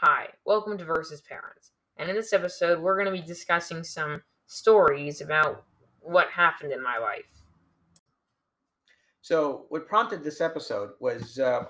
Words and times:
Hi, 0.00 0.28
welcome 0.44 0.78
to 0.78 0.84
Versus 0.84 1.20
Parents. 1.22 1.72
And 1.96 2.08
in 2.08 2.14
this 2.14 2.32
episode, 2.32 2.78
we're 2.78 2.94
going 2.94 3.12
to 3.12 3.20
be 3.20 3.26
discussing 3.26 3.82
some 3.82 4.22
stories 4.46 5.20
about 5.20 5.64
what 5.98 6.30
happened 6.30 6.70
in 6.72 6.80
my 6.80 6.98
life. 6.98 7.24
So, 9.22 9.66
what 9.70 9.88
prompted 9.88 10.22
this 10.22 10.40
episode 10.40 10.90
was 11.00 11.40
uh, 11.40 11.64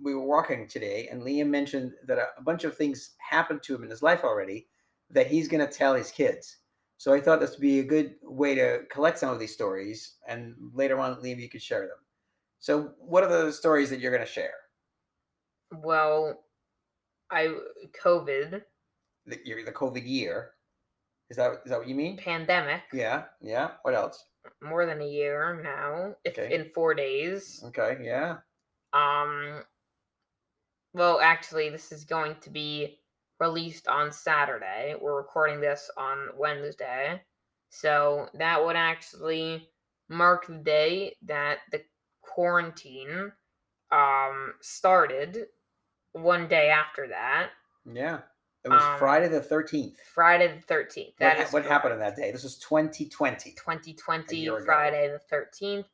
we 0.00 0.14
were 0.14 0.24
walking 0.24 0.68
today, 0.68 1.08
and 1.10 1.24
Liam 1.24 1.48
mentioned 1.48 1.94
that 2.06 2.18
a, 2.18 2.26
a 2.38 2.42
bunch 2.42 2.62
of 2.62 2.76
things 2.76 3.16
happened 3.18 3.64
to 3.64 3.74
him 3.74 3.82
in 3.82 3.90
his 3.90 4.00
life 4.00 4.22
already 4.22 4.68
that 5.10 5.26
he's 5.26 5.48
going 5.48 5.66
to 5.66 5.72
tell 5.72 5.94
his 5.94 6.12
kids. 6.12 6.58
So, 6.98 7.12
I 7.12 7.20
thought 7.20 7.40
this 7.40 7.50
would 7.50 7.60
be 7.60 7.80
a 7.80 7.84
good 7.84 8.14
way 8.22 8.54
to 8.54 8.82
collect 8.92 9.18
some 9.18 9.30
of 9.30 9.40
these 9.40 9.54
stories, 9.54 10.18
and 10.28 10.54
later 10.72 11.00
on, 11.00 11.16
Liam, 11.16 11.40
you 11.40 11.48
could 11.48 11.60
share 11.60 11.88
them. 11.88 11.98
So, 12.60 12.92
what 13.00 13.24
are 13.24 13.44
the 13.44 13.52
stories 13.52 13.90
that 13.90 13.98
you're 13.98 14.14
going 14.14 14.24
to 14.24 14.32
share? 14.32 14.54
Well, 15.72 16.41
I 17.32 17.54
COVID 18.04 18.62
The, 19.26 19.38
the 19.44 19.72
COVID 19.72 20.06
year. 20.06 20.50
Is 21.30 21.36
that 21.38 21.62
is 21.64 21.70
that 21.70 21.78
what 21.78 21.88
you 21.88 21.94
mean? 21.94 22.18
pandemic 22.18 22.82
Yeah, 22.92 23.24
yeah. 23.40 23.70
What 23.82 23.94
else? 23.94 24.24
more 24.60 24.86
than 24.86 25.00
a 25.00 25.06
year 25.08 25.60
now. 25.62 26.14
If 26.24 26.38
Okay. 26.38 26.54
in 26.54 26.70
four 26.70 26.94
days. 26.94 27.62
Okay, 27.66 27.98
yeah. 28.02 28.38
Um. 28.92 29.62
Well, 30.94 31.20
actually, 31.20 31.70
this 31.70 31.90
is 31.90 32.04
going 32.04 32.36
to 32.42 32.50
be 32.50 32.98
released 33.40 33.88
on 33.88 34.12
Saturday. 34.12 34.94
We're 35.00 35.16
recording 35.16 35.60
this 35.60 35.90
on 35.96 36.28
Wednesday, 36.36 37.22
so 37.70 38.28
that 38.34 38.62
would 38.62 38.76
actually 38.76 39.70
mark 40.08 40.46
the 40.46 40.58
day 40.58 41.16
that 41.22 41.60
the 41.70 41.82
quarantine 42.20 43.32
um 43.90 44.54
started. 44.60 45.46
One 46.12 46.46
day 46.48 46.68
after 46.70 47.08
that, 47.08 47.50
Yeah. 47.84 48.20
It 48.64 48.68
was 48.68 48.80
Um, 48.80 48.98
Friday 49.00 49.26
the 49.26 49.40
13th. 49.40 49.96
Friday 50.14 50.46
the 50.46 50.60
thirteenth. 50.60 51.14
What, 51.14 51.18
That 51.18 51.36
ha- 51.38 51.42
is 51.42 51.52
what 51.52 51.64
happened 51.64 51.94
on 51.94 51.98
that 51.98 52.14
day? 52.14 52.30
This 52.30 52.44
was 52.44 52.56
2020. 52.58 53.52
2020 53.54 54.36
year 54.36 54.56
ago. 54.56 54.64
Friday 54.64 55.08
the 55.08 55.18
13th, 55.18 55.88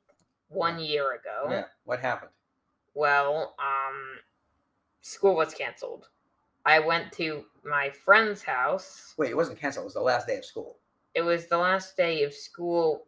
one 0.48 0.78
year 0.78 1.12
ago. 1.12 1.46
Yeah. 1.48 1.64
What 1.84 2.00
happened? 2.00 2.30
Well, 2.92 3.54
um, 3.58 4.18
school 5.00 5.34
was 5.34 5.54
canceled. 5.54 6.08
I 6.66 6.78
went 6.80 7.10
to 7.14 7.46
my 7.64 7.88
friend's 7.88 8.42
house. 8.42 9.14
Wait, 9.16 9.30
it 9.30 9.36
wasn't 9.36 9.58
canceled. 9.58 9.84
It 9.84 9.86
was 9.86 9.94
the 9.94 10.02
last 10.02 10.26
day 10.26 10.36
of 10.36 10.44
school. 10.44 10.78
It 11.14 11.22
was 11.22 11.46
the 11.46 11.56
last 11.56 11.96
day 11.96 12.22
of 12.24 12.34
school 12.34 13.06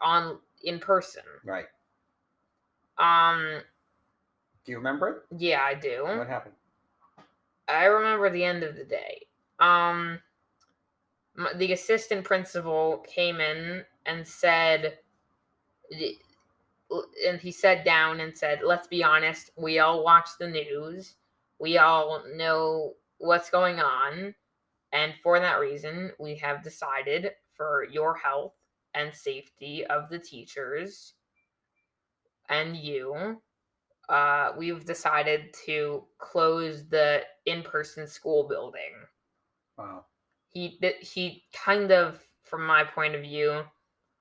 on 0.00 0.40
in 0.64 0.80
person. 0.80 1.22
Right. 1.44 1.66
Um, 2.98 3.62
Do 4.64 4.72
you 4.72 4.78
remember 4.78 5.08
it? 5.08 5.36
yeah, 5.38 5.62
I 5.62 5.74
do. 5.74 6.04
What 6.04 6.28
happened? 6.28 6.54
I 7.68 7.84
remember 7.84 8.30
the 8.30 8.44
end 8.44 8.62
of 8.62 8.76
the 8.76 8.84
day. 8.84 9.26
Um, 9.58 10.18
the 11.56 11.72
assistant 11.72 12.24
principal 12.24 13.04
came 13.08 13.40
in 13.40 13.84
and 14.06 14.26
said, 14.26 14.98
and 15.90 17.40
he 17.40 17.52
sat 17.52 17.84
down 17.84 18.20
and 18.20 18.36
said, 18.36 18.62
"Let's 18.62 18.86
be 18.86 19.04
honest. 19.04 19.50
We 19.56 19.78
all 19.78 20.04
watch 20.04 20.28
the 20.38 20.48
news. 20.48 21.14
We 21.58 21.78
all 21.78 22.24
know 22.34 22.94
what's 23.18 23.50
going 23.50 23.80
on, 23.80 24.34
and 24.92 25.14
for 25.22 25.38
that 25.38 25.60
reason, 25.60 26.12
we 26.18 26.36
have 26.36 26.62
decided 26.64 27.32
for 27.54 27.84
your 27.84 28.16
health 28.16 28.54
and 28.94 29.14
safety 29.14 29.86
of 29.86 30.08
the 30.10 30.18
teachers 30.18 31.14
and 32.48 32.76
you." 32.76 33.40
Uh, 34.10 34.52
we've 34.58 34.84
decided 34.84 35.54
to 35.66 36.04
close 36.18 36.88
the 36.88 37.22
in-person 37.46 38.06
school 38.08 38.48
building. 38.48 38.92
Wow. 39.78 40.04
He 40.48 40.80
he 41.00 41.44
kind 41.54 41.92
of, 41.92 42.20
from 42.42 42.66
my 42.66 42.84
point 42.84 43.14
of 43.14 43.22
view, 43.22 43.62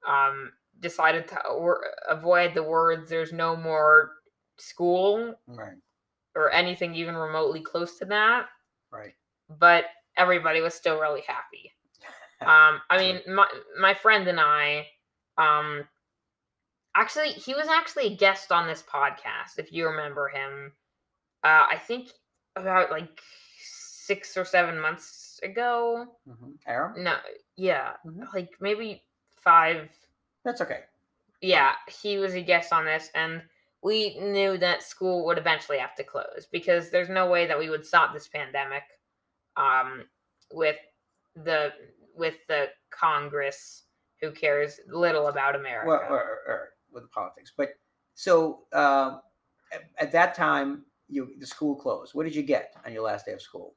um, 0.07 0.53
decided 0.79 1.27
to 1.29 1.47
or- 1.47 1.83
avoid 2.07 2.53
the 2.53 2.63
words 2.63 3.09
"there's 3.09 3.33
no 3.33 3.55
more 3.55 4.11
school" 4.57 5.35
Right. 5.47 5.77
or 6.35 6.51
anything 6.51 6.93
even 6.95 7.15
remotely 7.15 7.61
close 7.61 7.97
to 7.99 8.05
that. 8.05 8.47
Right. 8.91 9.15
But 9.49 9.85
everybody 10.15 10.61
was 10.61 10.75
still 10.75 10.99
really 10.99 11.21
happy. 11.27 11.73
Um, 12.41 12.81
I 12.89 12.97
mean, 12.97 13.19
my 13.27 13.49
my 13.77 13.93
friend 13.93 14.25
and 14.29 14.39
I, 14.39 14.87
um, 15.37 15.85
actually, 16.99 17.29
he 17.29 17.53
was 17.53 17.67
actually 17.67 18.07
a 18.07 18.15
guest 18.15 18.51
on 18.51 18.67
this 18.67 18.83
podcast. 18.83 19.57
If 19.57 19.71
you 19.71 19.87
remember 19.87 20.27
him, 20.27 20.73
uh, 21.43 21.65
I 21.71 21.77
think 21.87 22.09
about 22.55 22.91
like 22.91 23.21
six 23.61 24.35
or 24.35 24.43
seven 24.45 24.79
months 24.79 25.39
ago. 25.43 26.05
hmm 26.25 26.51
Aaron? 26.67 27.03
No, 27.03 27.15
yeah, 27.55 27.93
Mhm. 28.05 28.33
like 28.33 28.49
maybe 28.59 29.03
five. 29.37 29.89
That's 30.43 30.61
okay. 30.61 30.83
Yeah, 31.41 31.75
he 31.87 32.17
was 32.17 32.33
a 32.33 32.41
guest 32.41 32.73
on 32.73 32.85
this, 32.85 33.09
and 33.15 33.41
we 33.81 34.19
knew 34.19 34.57
that 34.57 34.83
school 34.83 35.25
would 35.25 35.37
eventually 35.37 35.77
have 35.77 35.95
to 35.95 36.03
close 36.03 36.47
because 36.51 36.89
there's 36.89 37.07
no 37.07 37.29
way 37.29 37.47
that 37.47 37.57
we 37.57 37.69
would 37.69 37.85
stop 37.85 38.13
this 38.13 38.27
pandemic, 38.27 38.83
um, 39.55 40.03
with 40.51 40.77
the 41.35 41.73
with 42.15 42.35
the 42.49 42.67
Congress 42.89 43.83
who 44.19 44.31
cares 44.31 44.81
little 44.89 45.27
about 45.27 45.55
America. 45.55 45.87
Well, 45.87 46.01
or, 46.09 46.17
or, 46.19 46.39
or 46.47 46.69
with 46.91 47.03
the 47.03 47.09
politics. 47.09 47.51
But 47.55 47.69
so 48.15 48.61
um, 48.73 49.21
at, 49.73 49.81
at 49.99 50.11
that 50.11 50.35
time, 50.35 50.85
you 51.09 51.33
the 51.39 51.45
school 51.45 51.75
closed. 51.75 52.13
What 52.13 52.23
did 52.23 52.35
you 52.35 52.43
get 52.43 52.73
on 52.85 52.93
your 52.93 53.03
last 53.03 53.25
day 53.25 53.33
of 53.33 53.41
school? 53.41 53.75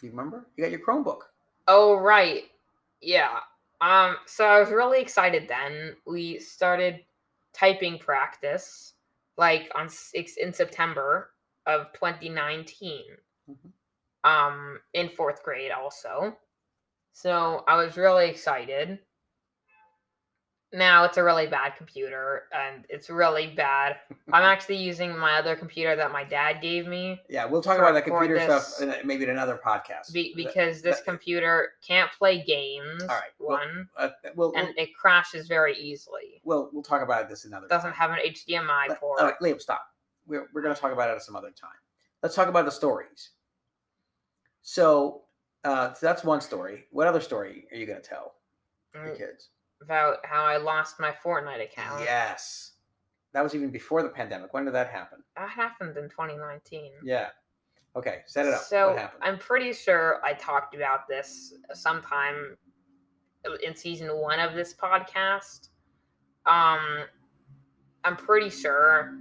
Do 0.00 0.06
you 0.06 0.12
remember? 0.12 0.46
You 0.56 0.64
got 0.64 0.70
your 0.70 0.80
Chromebook. 0.80 1.20
Oh 1.66 1.96
right. 1.96 2.44
Yeah. 3.00 3.38
Um 3.80 4.16
so 4.26 4.44
I 4.44 4.60
was 4.60 4.70
really 4.70 5.00
excited 5.00 5.48
then. 5.48 5.96
We 6.06 6.38
started 6.38 7.00
typing 7.52 7.98
practice 7.98 8.94
like 9.36 9.70
on 9.74 9.88
six 9.88 10.36
in 10.36 10.52
September 10.52 11.30
of 11.66 11.92
2019. 11.94 13.00
Mhm. 13.50 13.72
Um 14.24 14.78
in 14.92 15.08
4th 15.08 15.42
grade 15.42 15.72
also. 15.72 16.36
So 17.24 17.64
I 17.68 17.76
was 17.76 17.96
really 17.96 18.28
excited. 18.28 18.98
Now 20.72 21.04
it's 21.04 21.16
a 21.18 21.22
really 21.22 21.46
bad 21.46 21.76
computer 21.76 22.44
and 22.52 22.84
it's 22.88 23.08
really 23.08 23.46
bad. 23.54 23.98
I'm 24.32 24.42
actually 24.52 24.78
using 24.78 25.16
my 25.16 25.38
other 25.38 25.54
computer 25.54 25.94
that 25.94 26.10
my 26.10 26.24
dad 26.24 26.60
gave 26.60 26.88
me 26.88 27.20
Yeah, 27.28 27.44
we'll 27.44 27.62
talk 27.62 27.76
For- 27.76 27.82
about 27.84 27.92
that 27.94 28.04
computer 28.04 28.34
this- 28.34 28.66
stuff 28.74 28.82
in 28.82 28.90
a, 28.90 29.04
maybe 29.06 29.22
in 29.22 29.30
another 29.30 29.60
podcast. 29.64 30.12
be- 30.12 30.34
That- 30.34 30.44
because 30.44 30.82
this 30.82 30.96
that- 30.96 31.04
computer 31.04 31.74
can't 31.86 32.10
play 32.18 32.42
games. 32.42 33.02
All 33.02 33.06
right, 33.08 33.30
well, 33.38 33.58
One. 33.58 33.88
uh, 33.96 34.08
we'll, 34.34 34.50
we'll, 34.50 34.60
and 34.66 34.76
it 34.76 34.92
crashes 34.96 35.46
very 35.46 35.76
easily. 35.78 36.40
we'll 36.42 36.68
we'll 36.72 36.82
talk 36.82 37.02
about 37.02 37.28
this 37.28 37.44
another. 37.44 37.68
Doesn't 37.68 37.92
time. 37.92 37.96
have 37.96 38.10
an 38.10 38.18
HDMI 38.26 38.88
Let- 38.88 38.98
port. 38.98 39.20
All 39.20 39.26
right, 39.28 39.38
Liam, 39.40 39.60
stop. 39.60 39.86
We're, 40.26 40.48
we're 40.52 40.62
going 40.62 40.74
to 40.74 40.80
talk 40.80 40.90
about 40.92 41.08
it 41.08 41.12
at 41.14 41.22
some 41.22 41.36
other 41.36 41.50
time. 41.52 41.70
Let's 42.20 42.34
talk 42.34 42.48
about 42.48 42.64
the 42.64 42.72
stories. 42.72 43.30
So, 44.62 45.23
uh, 45.64 45.92
so 45.94 46.06
that's 46.06 46.24
one 46.24 46.40
story. 46.40 46.84
What 46.90 47.06
other 47.06 47.20
story 47.20 47.66
are 47.72 47.76
you 47.76 47.86
going 47.86 48.00
to 48.00 48.06
tell 48.08 48.34
the 48.92 48.98
Mm, 49.00 49.18
kids? 49.18 49.48
About 49.82 50.24
how 50.24 50.44
I 50.44 50.56
lost 50.56 51.00
my 51.00 51.10
Fortnite 51.12 51.62
account. 51.62 52.02
Yes. 52.02 52.72
That 53.32 53.42
was 53.42 53.54
even 53.54 53.70
before 53.70 54.02
the 54.02 54.08
pandemic. 54.08 54.54
When 54.54 54.64
did 54.64 54.74
that 54.74 54.88
happen? 54.90 55.18
That 55.36 55.48
happened 55.48 55.96
in 55.96 56.08
2019. 56.08 56.92
Yeah. 57.02 57.28
Okay, 57.96 58.20
set 58.26 58.46
it 58.46 58.54
up. 58.54 58.62
So 58.62 58.88
what 58.90 58.98
happened? 58.98 59.22
I'm 59.24 59.38
pretty 59.38 59.72
sure 59.72 60.20
I 60.24 60.32
talked 60.34 60.74
about 60.74 61.06
this 61.08 61.54
sometime 61.72 62.56
in 63.62 63.74
season 63.76 64.08
one 64.16 64.40
of 64.40 64.54
this 64.54 64.74
podcast. 64.74 65.68
Um, 66.46 67.04
I'm 68.04 68.16
pretty 68.16 68.50
sure. 68.50 69.16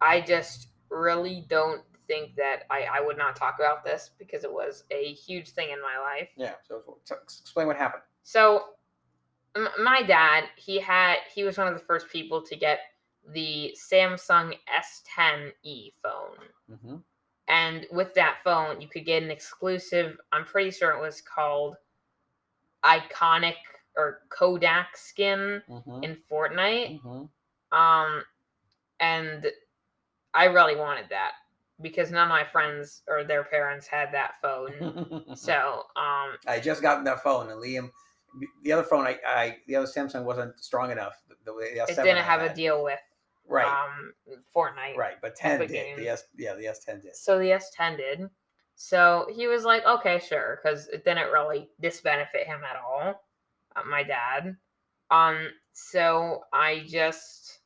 I 0.00 0.20
just 0.20 0.68
really 0.90 1.44
don't 1.48 1.82
think 2.10 2.34
that 2.36 2.64
I, 2.70 2.86
I 2.98 3.00
would 3.00 3.16
not 3.16 3.36
talk 3.36 3.56
about 3.60 3.84
this 3.84 4.10
because 4.18 4.42
it 4.44 4.52
was 4.52 4.84
a 4.90 5.12
huge 5.12 5.50
thing 5.50 5.68
in 5.70 5.80
my 5.80 5.96
life. 6.02 6.28
yeah. 6.36 6.54
So, 6.66 6.98
so 7.04 7.14
explain 7.22 7.66
what 7.68 7.76
happened. 7.76 8.02
So, 8.24 8.64
m- 9.54 9.68
my 9.82 10.02
dad, 10.02 10.44
he 10.56 10.80
had 10.80 11.16
he 11.34 11.44
was 11.44 11.56
one 11.58 11.68
of 11.68 11.74
the 11.74 11.80
first 11.90 12.08
people 12.10 12.42
to 12.42 12.56
get 12.56 12.80
the 13.32 13.74
Samsung 13.78 14.54
S10e 14.82 15.92
phone. 16.02 16.46
Mm-hmm. 16.72 16.96
And 17.48 17.86
with 17.92 18.14
that 18.14 18.38
phone, 18.44 18.80
you 18.80 18.88
could 18.88 19.04
get 19.04 19.22
an 19.22 19.30
exclusive, 19.30 20.16
I'm 20.32 20.44
pretty 20.44 20.70
sure 20.70 20.90
it 20.92 21.00
was 21.00 21.20
called 21.20 21.76
iKONIK 22.84 23.54
or 23.96 24.20
Kodak 24.30 24.96
skin 24.96 25.62
Mm-hmm. 25.68 26.04
in 26.04 26.16
Fortnite. 26.30 27.00
mm-hmm. 27.02 27.76
Um 27.78 28.22
and 29.00 29.46
I 30.34 30.44
really 30.44 30.76
wanted 30.76 31.06
that 31.10 31.32
because 31.82 32.10
none 32.10 32.24
of 32.24 32.28
my 32.28 32.44
friends 32.44 33.02
or 33.08 33.24
their 33.24 33.44
parents 33.44 33.86
had 33.86 34.12
that 34.12 34.34
phone. 34.42 35.24
so, 35.34 35.84
um 35.96 36.36
I 36.46 36.60
just 36.62 36.82
got 36.82 37.04
that 37.04 37.22
phone, 37.22 37.50
and 37.50 37.60
Liam, 37.60 37.90
the 38.62 38.72
other 38.72 38.84
phone, 38.84 39.06
I, 39.06 39.18
I 39.26 39.56
the 39.66 39.76
other 39.76 39.86
Samsung 39.86 40.24
wasn't 40.24 40.58
strong 40.62 40.90
enough. 40.90 41.14
The, 41.28 41.52
the, 41.52 41.82
it 41.88 41.96
didn't 41.96 42.24
have 42.24 42.42
a 42.42 42.54
deal 42.54 42.84
with 42.84 43.00
Right. 43.50 43.66
Um, 43.66 44.14
Fortnite. 44.54 44.96
right, 44.96 45.16
but 45.20 45.34
10 45.34 45.56
Epic 45.56 45.68
did. 45.70 45.98
The 45.98 46.08
S, 46.08 46.24
yeah, 46.38 46.54
the 46.54 46.64
S10 46.64 47.02
did. 47.02 47.16
So 47.16 47.38
the 47.38 47.46
S10 47.46 47.96
did. 47.96 48.30
So 48.76 49.26
he 49.34 49.48
was 49.48 49.64
like, 49.64 49.84
okay, 49.84 50.20
sure, 50.20 50.60
because 50.62 50.86
it 50.88 51.04
didn't 51.04 51.32
really 51.32 51.68
disbenefit 51.82 52.46
him 52.46 52.60
at 52.64 52.76
all. 52.76 53.20
Uh, 53.76 53.82
my 53.88 54.02
dad. 54.02 54.56
Um. 55.10 55.48
So 55.72 56.44
I 56.52 56.84
just. 56.86 57.59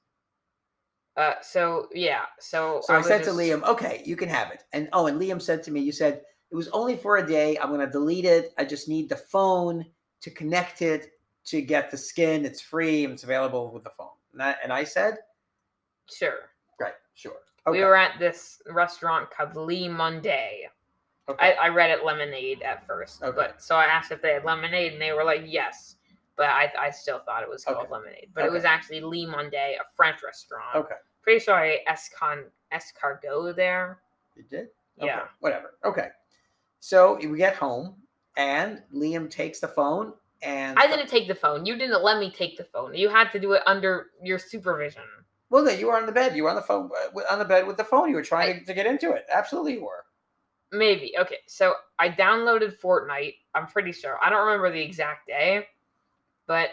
Uh. 1.16 1.34
So 1.42 1.88
yeah. 1.94 2.22
So. 2.40 2.80
So 2.84 2.94
I, 2.94 2.98
was 2.98 3.06
said 3.06 3.22
to 3.24 3.30
Liam, 3.30 3.62
okay, 3.64 4.02
you 4.04 4.16
can 4.16 4.28
have 4.28 4.50
it. 4.50 4.64
And 4.72 4.88
oh, 4.92 5.06
and 5.06 5.20
Liam 5.20 5.40
said 5.40 5.62
to 5.64 5.70
me, 5.70 5.80
you 5.80 5.92
said 5.92 6.22
it 6.50 6.56
was 6.56 6.68
only 6.68 6.96
for 6.96 7.16
a 7.18 7.26
day. 7.26 7.56
I'm 7.58 7.68
going 7.68 7.80
to 7.80 7.90
delete 7.90 8.24
it. 8.24 8.52
I 8.58 8.64
just 8.64 8.88
need 8.88 9.08
the 9.08 9.16
phone 9.16 9.84
to 10.20 10.30
connect 10.30 10.82
it 10.82 11.12
to 11.46 11.60
get 11.60 11.90
the 11.90 11.96
skin. 11.96 12.44
It's 12.44 12.60
free 12.60 13.04
and 13.04 13.12
it's 13.12 13.24
available 13.24 13.70
with 13.72 13.84
the 13.84 13.90
phone. 13.90 14.08
And 14.32 14.42
I, 14.42 14.54
and 14.62 14.72
I 14.72 14.84
said, 14.84 15.18
Sure. 16.10 16.50
right, 16.80 16.94
sure. 17.14 17.36
Okay. 17.66 17.78
We 17.78 17.84
were 17.84 17.96
at 17.96 18.18
this 18.18 18.62
restaurant 18.70 19.30
called 19.30 19.56
Lee 19.56 19.88
Monday. 19.88 20.68
okay. 21.28 21.54
I, 21.58 21.66
I 21.66 21.68
read 21.68 21.90
it 21.90 22.04
lemonade 22.04 22.62
at 22.62 22.86
first, 22.86 23.22
Okay. 23.22 23.36
but 23.36 23.62
so 23.62 23.76
I 23.76 23.84
asked 23.84 24.12
if 24.12 24.22
they 24.22 24.32
had 24.34 24.44
lemonade, 24.44 24.92
and 24.92 25.02
they 25.02 25.12
were 25.12 25.24
like, 25.24 25.42
yes. 25.46 25.96
But 26.36 26.46
I, 26.46 26.72
I 26.78 26.90
still 26.90 27.20
thought 27.20 27.42
it 27.42 27.48
was 27.48 27.64
called 27.64 27.78
Okay. 27.78 27.92
lemonade. 27.92 28.28
But 28.34 28.44
it 28.44 28.52
was 28.52 28.64
actually 28.64 29.00
Lee 29.00 29.24
Monday, 29.26 29.76
a 29.80 29.84
French 29.96 30.22
restaurant. 30.24 30.74
okay. 30.76 30.96
Pretty 31.22 31.40
sure 31.40 31.54
I 31.54 31.78
escon 31.88 32.44
escargot 32.72 33.56
there. 33.56 34.00
You 34.36 34.42
did? 34.42 34.68
Yeah. 35.00 35.22
Whatever. 35.40 35.74
Okay. 35.84 36.08
So 36.80 37.16
we 37.16 37.38
get 37.38 37.56
home 37.56 37.96
and 38.36 38.82
Liam 38.94 39.30
takes 39.30 39.60
the 39.60 39.68
phone 39.68 40.12
and 40.42 40.78
I 40.78 40.86
didn't 40.86 41.08
take 41.08 41.26
the 41.28 41.34
phone. 41.34 41.64
You 41.64 41.76
didn't 41.78 42.02
let 42.02 42.18
me 42.18 42.30
take 42.30 42.58
the 42.58 42.64
phone. 42.64 42.94
You 42.94 43.08
had 43.08 43.30
to 43.32 43.40
do 43.40 43.52
it 43.52 43.62
under 43.66 44.08
your 44.22 44.38
supervision. 44.38 45.02
Well, 45.48 45.64
no, 45.64 45.70
you 45.70 45.86
were 45.86 45.96
on 45.96 46.04
the 46.04 46.12
bed. 46.12 46.36
You 46.36 46.42
were 46.42 46.50
on 46.50 46.56
the 46.56 46.62
phone 46.62 46.90
uh, 47.16 47.20
on 47.30 47.38
the 47.38 47.44
bed 47.44 47.66
with 47.66 47.76
the 47.78 47.84
phone. 47.84 48.10
You 48.10 48.16
were 48.16 48.22
trying 48.22 48.58
to, 48.60 48.64
to 48.66 48.74
get 48.74 48.86
into 48.86 49.12
it. 49.12 49.24
Absolutely, 49.32 49.74
you 49.74 49.84
were. 49.84 50.04
Maybe. 50.72 51.14
Okay. 51.18 51.38
So 51.46 51.74
I 51.98 52.08
downloaded 52.10 52.78
Fortnite. 52.80 53.36
I'm 53.54 53.66
pretty 53.66 53.92
sure. 53.92 54.18
I 54.22 54.28
don't 54.28 54.44
remember 54.44 54.70
the 54.72 54.82
exact 54.82 55.28
day, 55.28 55.66
but 56.46 56.70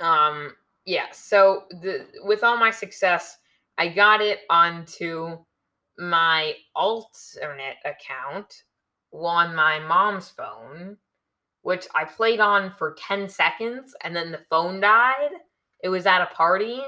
um 0.00 0.52
yeah, 0.84 1.06
so 1.12 1.64
the 1.82 2.06
with 2.24 2.42
all 2.42 2.56
my 2.56 2.70
success, 2.70 3.36
I 3.76 3.88
got 3.88 4.20
it 4.22 4.40
onto 4.48 5.36
my 5.98 6.54
alternate 6.74 7.76
account 7.84 8.62
on 9.12 9.54
my 9.54 9.78
mom's 9.80 10.30
phone, 10.30 10.96
which 11.62 11.86
I 11.94 12.04
played 12.04 12.40
on 12.40 12.70
for 12.70 12.96
10 13.06 13.28
seconds 13.28 13.94
and 14.02 14.14
then 14.16 14.30
the 14.30 14.40
phone 14.48 14.80
died. 14.80 15.30
It 15.82 15.88
was 15.90 16.06
at 16.06 16.22
a 16.22 16.26
party. 16.34 16.80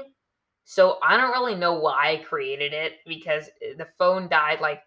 So 0.65 0.97
I 1.03 1.17
don't 1.17 1.31
really 1.31 1.55
know 1.55 1.73
why 1.73 2.11
I 2.13 2.17
created 2.17 2.73
it 2.73 2.93
because 3.05 3.49
the 3.77 3.87
phone 3.99 4.29
died 4.29 4.61
like 4.61 4.81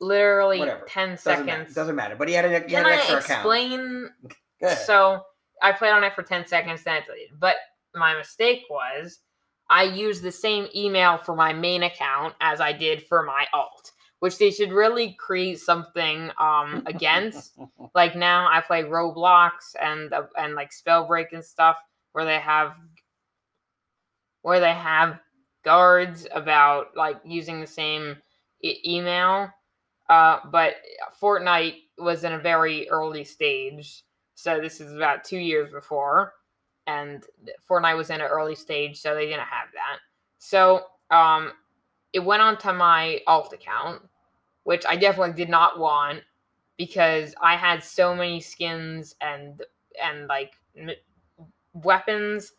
literally 0.00 0.60
Whatever. 0.60 0.86
10 0.88 1.08
Doesn't 1.10 1.46
seconds. 1.46 1.74
Doesn't 1.74 1.96
matter. 1.96 2.14
But 2.16 2.28
he 2.28 2.34
had 2.34 2.44
an, 2.44 2.62
he 2.62 2.74
Can 2.74 2.84
had 2.84 2.86
an 2.86 2.92
I 2.92 2.96
extra 2.96 3.18
account. 3.18 3.38
explain? 3.40 4.10
So 4.86 5.22
I 5.64 5.72
played 5.72 5.92
on 5.92 6.04
it 6.04 6.14
for 6.14 6.22
10 6.22 6.46
seconds, 6.46 6.84
then 6.84 7.02
I 7.02 7.06
deleted. 7.06 7.40
But 7.40 7.56
my 7.94 8.14
mistake 8.16 8.64
was 8.68 9.20
I 9.70 9.84
used 9.84 10.22
the 10.22 10.32
same 10.32 10.68
email 10.76 11.16
for 11.18 11.34
my 11.34 11.52
main 11.52 11.82
account 11.84 12.34
as 12.40 12.60
I 12.60 12.72
did 12.72 13.06
for 13.06 13.22
my 13.22 13.46
alt, 13.54 13.92
which 14.20 14.38
they 14.38 14.50
should 14.50 14.72
really 14.72 15.16
create 15.18 15.58
something 15.58 16.30
um 16.38 16.82
against. 16.86 17.58
like 17.94 18.14
now 18.14 18.46
I 18.50 18.60
play 18.60 18.82
Roblox 18.82 19.74
and 19.80 20.12
uh, 20.12 20.24
and 20.36 20.54
like 20.54 20.70
Spellbreak 20.70 21.28
and 21.32 21.44
stuff 21.44 21.76
where 22.12 22.24
they 22.24 22.38
have 22.38 22.74
where 24.42 24.60
they 24.60 24.74
have 24.74 25.18
guards 25.64 26.26
about 26.32 26.96
like 26.96 27.16
using 27.24 27.60
the 27.60 27.66
same 27.66 28.16
e- 28.62 28.80
email. 28.84 29.48
Uh, 30.10 30.40
but 30.52 30.74
Fortnite 31.20 31.76
was 31.96 32.24
in 32.24 32.32
a 32.32 32.38
very 32.38 32.88
early 32.90 33.24
stage, 33.24 34.04
so 34.34 34.60
this 34.60 34.80
is 34.80 34.92
about 34.94 35.24
two 35.24 35.38
years 35.38 35.70
before, 35.70 36.34
and 36.86 37.24
Fortnite 37.68 37.96
was 37.96 38.10
in 38.10 38.20
an 38.20 38.26
early 38.26 38.54
stage, 38.54 39.00
so 39.00 39.14
they 39.14 39.26
didn't 39.26 39.40
have 39.40 39.68
that. 39.74 39.98
So 40.38 40.86
um, 41.10 41.52
it 42.12 42.20
went 42.20 42.42
onto 42.42 42.72
my 42.72 43.20
alt 43.26 43.52
account, 43.52 44.02
which 44.64 44.84
I 44.88 44.96
definitely 44.96 45.34
did 45.34 45.48
not 45.48 45.78
want 45.78 46.22
because 46.76 47.34
I 47.40 47.56
had 47.56 47.82
so 47.82 48.14
many 48.14 48.40
skins 48.40 49.14
and 49.20 49.62
and 50.02 50.26
like 50.26 50.52
m- 50.76 50.90
weapons. 51.72 52.52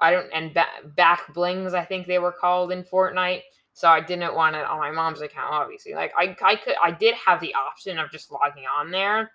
I 0.00 0.10
don't 0.10 0.30
and 0.32 0.54
ba- 0.54 0.88
back 0.96 1.32
blings. 1.34 1.74
I 1.74 1.84
think 1.84 2.06
they 2.06 2.18
were 2.18 2.32
called 2.32 2.72
in 2.72 2.82
Fortnite. 2.84 3.42
So 3.72 3.88
I 3.88 4.00
didn't 4.00 4.34
want 4.34 4.56
it 4.56 4.64
on 4.64 4.78
my 4.78 4.90
mom's 4.90 5.20
account. 5.20 5.52
Obviously, 5.52 5.94
like 5.94 6.12
I 6.18 6.36
I 6.42 6.56
could 6.56 6.74
I 6.82 6.90
did 6.90 7.14
have 7.14 7.40
the 7.40 7.54
option 7.54 7.98
of 7.98 8.10
just 8.10 8.30
logging 8.32 8.64
on 8.64 8.90
there, 8.90 9.32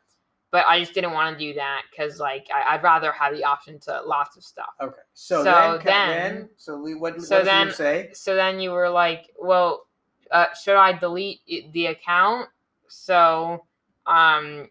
but 0.56 0.64
I 0.70 0.80
just 0.80 0.94
didn't 0.94 1.12
want 1.12 1.38
to 1.38 1.46
do 1.48 1.54
that 1.56 1.82
because 1.92 2.18
like 2.18 2.48
I, 2.54 2.76
I'd 2.76 2.84
rather 2.84 3.12
have 3.12 3.34
the 3.36 3.44
option 3.44 3.78
to 3.82 4.02
lots 4.06 4.38
of 4.38 4.44
stuff. 4.44 4.70
Okay. 4.80 4.96
So, 5.14 5.44
So 5.44 5.80
then, 5.84 5.84
then- 5.84 6.50
so 6.56 6.78
we, 6.82 6.96
what, 6.96 7.22
so 7.22 7.38
what 7.40 7.46
then- 7.46 7.72
say? 7.74 8.10
So 8.14 8.36
then 8.36 8.62
you 8.62 8.72
were 8.72 8.90
like, 8.90 9.24
well, 9.38 9.88
uh, 10.32 10.46
should 10.54 10.78
I 10.78 10.94
delete 10.94 11.42
the 11.74 11.88
account 11.88 12.48
so 12.88 13.66
um 14.08 14.70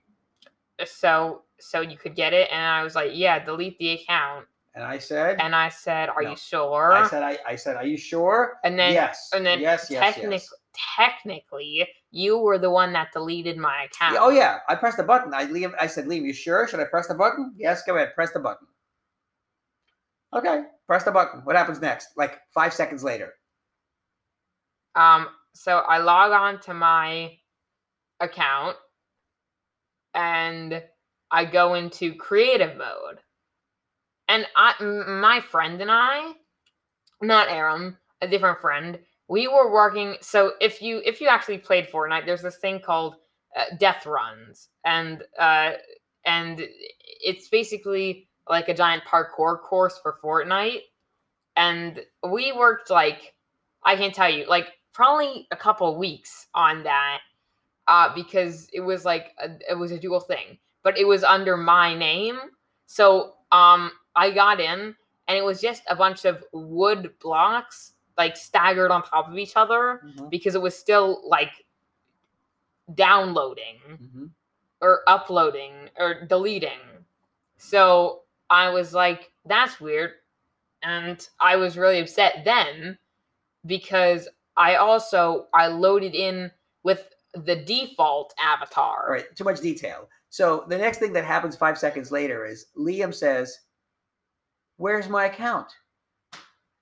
so 0.86 1.42
so 1.60 1.80
you 1.82 1.98
could 1.98 2.14
get 2.16 2.32
it? 2.32 2.48
And 2.50 2.62
I 2.62 2.82
was 2.82 2.94
like, 2.94 3.10
yeah, 3.12 3.44
delete 3.44 3.78
the 3.78 3.90
account. 3.90 4.46
And 4.74 4.82
I 4.82 4.98
said, 4.98 5.36
And 5.40 5.54
I 5.54 5.68
said, 5.68 6.08
are 6.08 6.22
No. 6.22 6.30
you 6.30 6.36
sure? 6.36 6.92
I 6.94 7.06
said, 7.08 7.22
I, 7.22 7.38
I 7.46 7.56
said, 7.56 7.76
are 7.76 7.86
you 7.86 7.98
sure? 7.98 8.58
and 8.64 8.78
then 8.78 8.92
yes. 8.94 9.30
and 9.34 9.44
then 9.44 9.60
yes, 9.60 9.88
yes, 9.90 10.14
technic- 10.14 10.32
yes. 10.40 10.48
technically 10.96 11.86
you 12.14 12.38
were 12.38 12.58
the 12.58 12.70
one 12.70 12.92
that 12.92 13.12
deleted 13.12 13.56
my 13.58 13.86
account. 13.86 14.16
Oh 14.20 14.30
yeah, 14.30 14.58
I 14.68 14.76
pressed 14.76 14.98
the 14.98 15.02
button. 15.02 15.34
I 15.34 15.44
leave. 15.44 15.72
I 15.80 15.88
said, 15.88 16.06
"Leave." 16.06 16.24
you 16.24 16.32
sure? 16.32 16.68
Should 16.68 16.78
I 16.78 16.84
press 16.84 17.08
the 17.08 17.14
button? 17.14 17.52
Yes, 17.58 17.82
go 17.84 17.96
ahead, 17.96 18.14
press 18.14 18.32
the 18.32 18.38
button. 18.38 18.68
Okay, 20.32 20.62
press 20.86 21.02
the 21.02 21.10
button. 21.10 21.40
What 21.42 21.56
happens 21.56 21.80
next? 21.80 22.10
Like 22.16 22.38
five 22.54 22.72
seconds 22.72 23.02
later. 23.02 23.32
Um, 24.94 25.26
so 25.54 25.78
I 25.78 25.98
log 25.98 26.30
on 26.30 26.60
to 26.62 26.74
my 26.74 27.32
account 28.20 28.76
and 30.14 30.80
I 31.32 31.44
go 31.44 31.74
into 31.74 32.14
creative 32.14 32.76
mode. 32.76 33.18
And 34.28 34.46
I, 34.56 34.74
m- 34.80 35.20
my 35.20 35.40
friend 35.40 35.80
and 35.80 35.90
I, 35.90 36.32
not 37.20 37.48
Aram, 37.48 37.98
a 38.20 38.28
different 38.28 38.60
friend, 38.60 39.00
we 39.28 39.48
were 39.48 39.72
working. 39.72 40.16
So 40.20 40.52
if 40.60 40.82
you 40.82 41.00
if 41.04 41.20
you 41.20 41.28
actually 41.28 41.58
played 41.58 41.88
Fortnite, 41.88 42.26
there's 42.26 42.42
this 42.42 42.56
thing 42.56 42.80
called 42.80 43.16
uh, 43.56 43.76
death 43.78 44.06
runs, 44.06 44.68
and 44.84 45.22
uh, 45.38 45.72
and 46.24 46.62
it's 47.22 47.48
basically 47.48 48.28
like 48.48 48.68
a 48.68 48.74
giant 48.74 49.04
parkour 49.04 49.60
course 49.60 49.98
for 50.02 50.18
Fortnite. 50.22 50.82
And 51.56 52.00
we 52.28 52.52
worked 52.52 52.90
like 52.90 53.34
I 53.84 53.96
can 53.96 54.12
tell 54.12 54.30
you, 54.30 54.46
like 54.46 54.68
probably 54.92 55.46
a 55.50 55.56
couple 55.56 55.96
weeks 55.96 56.46
on 56.54 56.82
that, 56.82 57.20
uh, 57.88 58.14
because 58.14 58.68
it 58.72 58.80
was 58.80 59.04
like 59.04 59.32
a, 59.38 59.50
it 59.70 59.78
was 59.78 59.90
a 59.90 59.98
dual 59.98 60.20
thing, 60.20 60.58
but 60.82 60.98
it 60.98 61.06
was 61.06 61.24
under 61.24 61.56
my 61.56 61.94
name. 61.94 62.38
So 62.86 63.34
um, 63.52 63.90
I 64.14 64.30
got 64.30 64.60
in, 64.60 64.94
and 65.28 65.38
it 65.38 65.44
was 65.44 65.60
just 65.60 65.82
a 65.88 65.96
bunch 65.96 66.26
of 66.26 66.44
wood 66.52 67.12
blocks 67.20 67.93
like 68.16 68.36
staggered 68.36 68.90
on 68.90 69.02
top 69.02 69.28
of 69.28 69.36
each 69.38 69.52
other 69.56 70.02
because 70.30 70.54
it 70.54 70.62
was 70.62 70.76
still 70.78 71.22
like 71.28 71.64
downloading 72.94 73.80
Mhm. 73.88 74.30
or 74.80 75.02
uploading 75.06 75.90
or 75.96 76.24
deleting. 76.26 76.78
So 77.56 78.22
I 78.50 78.68
was 78.68 78.92
like, 78.92 79.32
that's 79.46 79.80
weird. 79.80 80.12
And 80.82 81.26
I 81.40 81.56
was 81.56 81.78
really 81.78 82.00
upset 82.00 82.44
then 82.44 82.98
because 83.64 84.28
I 84.56 84.76
also 84.76 85.48
I 85.54 85.68
loaded 85.68 86.14
in 86.14 86.52
with 86.82 87.08
the 87.32 87.56
default 87.56 88.34
avatar. 88.38 89.04
All 89.06 89.12
right, 89.12 89.34
too 89.34 89.44
much 89.44 89.60
detail. 89.60 90.08
So 90.28 90.66
the 90.68 90.78
next 90.78 90.98
thing 90.98 91.12
that 91.14 91.24
happens 91.24 91.56
five 91.56 91.78
seconds 91.78 92.12
later 92.12 92.44
is 92.44 92.66
Liam 92.76 93.14
says, 93.14 93.60
"Where's 94.76 95.08
my 95.08 95.24
account?" 95.26 95.72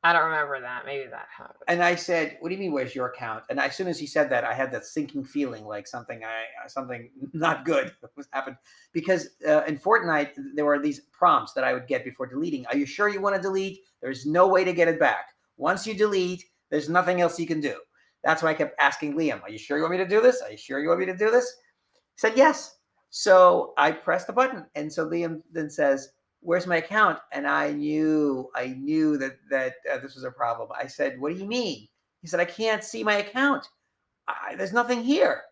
I 0.04 0.12
don't 0.12 0.24
remember 0.24 0.60
that. 0.60 0.84
Maybe 0.84 1.08
that 1.08 1.28
happened. 1.36 1.62
And 1.68 1.82
I 1.82 1.94
said, 1.94 2.36
"What 2.40 2.48
do 2.48 2.54
you 2.56 2.60
mean? 2.60 2.72
Where's 2.72 2.94
your 2.94 3.06
account?" 3.06 3.44
And 3.50 3.60
as 3.60 3.76
soon 3.76 3.86
as 3.86 4.00
he 4.00 4.06
said 4.06 4.28
that, 4.30 4.42
I 4.44 4.52
had 4.52 4.72
that 4.72 4.84
sinking 4.84 5.24
feeling 5.24 5.64
like 5.64 5.86
something 5.86 6.24
I 6.24 6.66
something 6.68 7.10
not 7.32 7.64
good 7.64 7.92
was 8.16 8.26
happened 8.32 8.56
because 8.92 9.30
uh, 9.46 9.62
in 9.66 9.78
Fortnite 9.78 10.32
there 10.54 10.64
were 10.64 10.80
these 10.80 11.00
prompts 11.12 11.52
that 11.52 11.62
I 11.62 11.72
would 11.72 11.86
get 11.86 12.04
before 12.04 12.26
deleting. 12.26 12.66
Are 12.66 12.76
you 12.76 12.86
sure 12.86 13.08
you 13.08 13.20
want 13.20 13.36
to 13.36 13.42
delete? 13.42 13.80
There's 14.00 14.26
no 14.26 14.48
way 14.48 14.64
to 14.64 14.72
get 14.72 14.88
it 14.88 14.98
back. 14.98 15.26
Once 15.56 15.86
you 15.86 15.94
delete, 15.94 16.44
there's 16.70 16.88
nothing 16.88 17.20
else 17.20 17.38
you 17.38 17.46
can 17.46 17.60
do. 17.60 17.78
That's 18.24 18.42
why 18.42 18.50
I 18.50 18.54
kept 18.54 18.80
asking 18.80 19.14
Liam, 19.14 19.40
"Are 19.42 19.50
you 19.50 19.58
sure 19.58 19.76
you 19.76 19.84
want 19.84 19.92
me 19.92 19.98
to 19.98 20.08
do 20.08 20.20
this? 20.20 20.42
Are 20.42 20.50
you 20.50 20.56
sure 20.56 20.80
you 20.80 20.88
want 20.88 21.00
me 21.00 21.06
to 21.06 21.16
do 21.16 21.30
this?" 21.30 21.46
He 22.14 22.18
said 22.18 22.36
yes. 22.36 22.76
So 23.10 23.72
I 23.76 23.92
pressed 23.92 24.26
the 24.26 24.32
button, 24.32 24.66
and 24.74 24.92
so 24.92 25.06
Liam 25.06 25.42
then 25.52 25.70
says, 25.70 26.08
where's 26.42 26.66
my 26.66 26.76
account? 26.76 27.18
And 27.32 27.46
I 27.46 27.72
knew, 27.72 28.50
I 28.54 28.68
knew 28.68 29.16
that 29.18 29.38
that 29.50 29.74
uh, 29.90 29.98
this 29.98 30.14
was 30.14 30.24
a 30.24 30.30
problem. 30.30 30.68
I 30.78 30.86
said, 30.86 31.18
what 31.20 31.32
do 31.32 31.38
you 31.38 31.46
mean? 31.46 31.88
He 32.20 32.28
said, 32.28 32.40
I 32.40 32.44
can't 32.44 32.84
see 32.84 33.02
my 33.02 33.14
account. 33.14 33.66
I, 34.28 34.54
there's 34.56 34.72
nothing 34.72 35.02
here. 35.02 35.42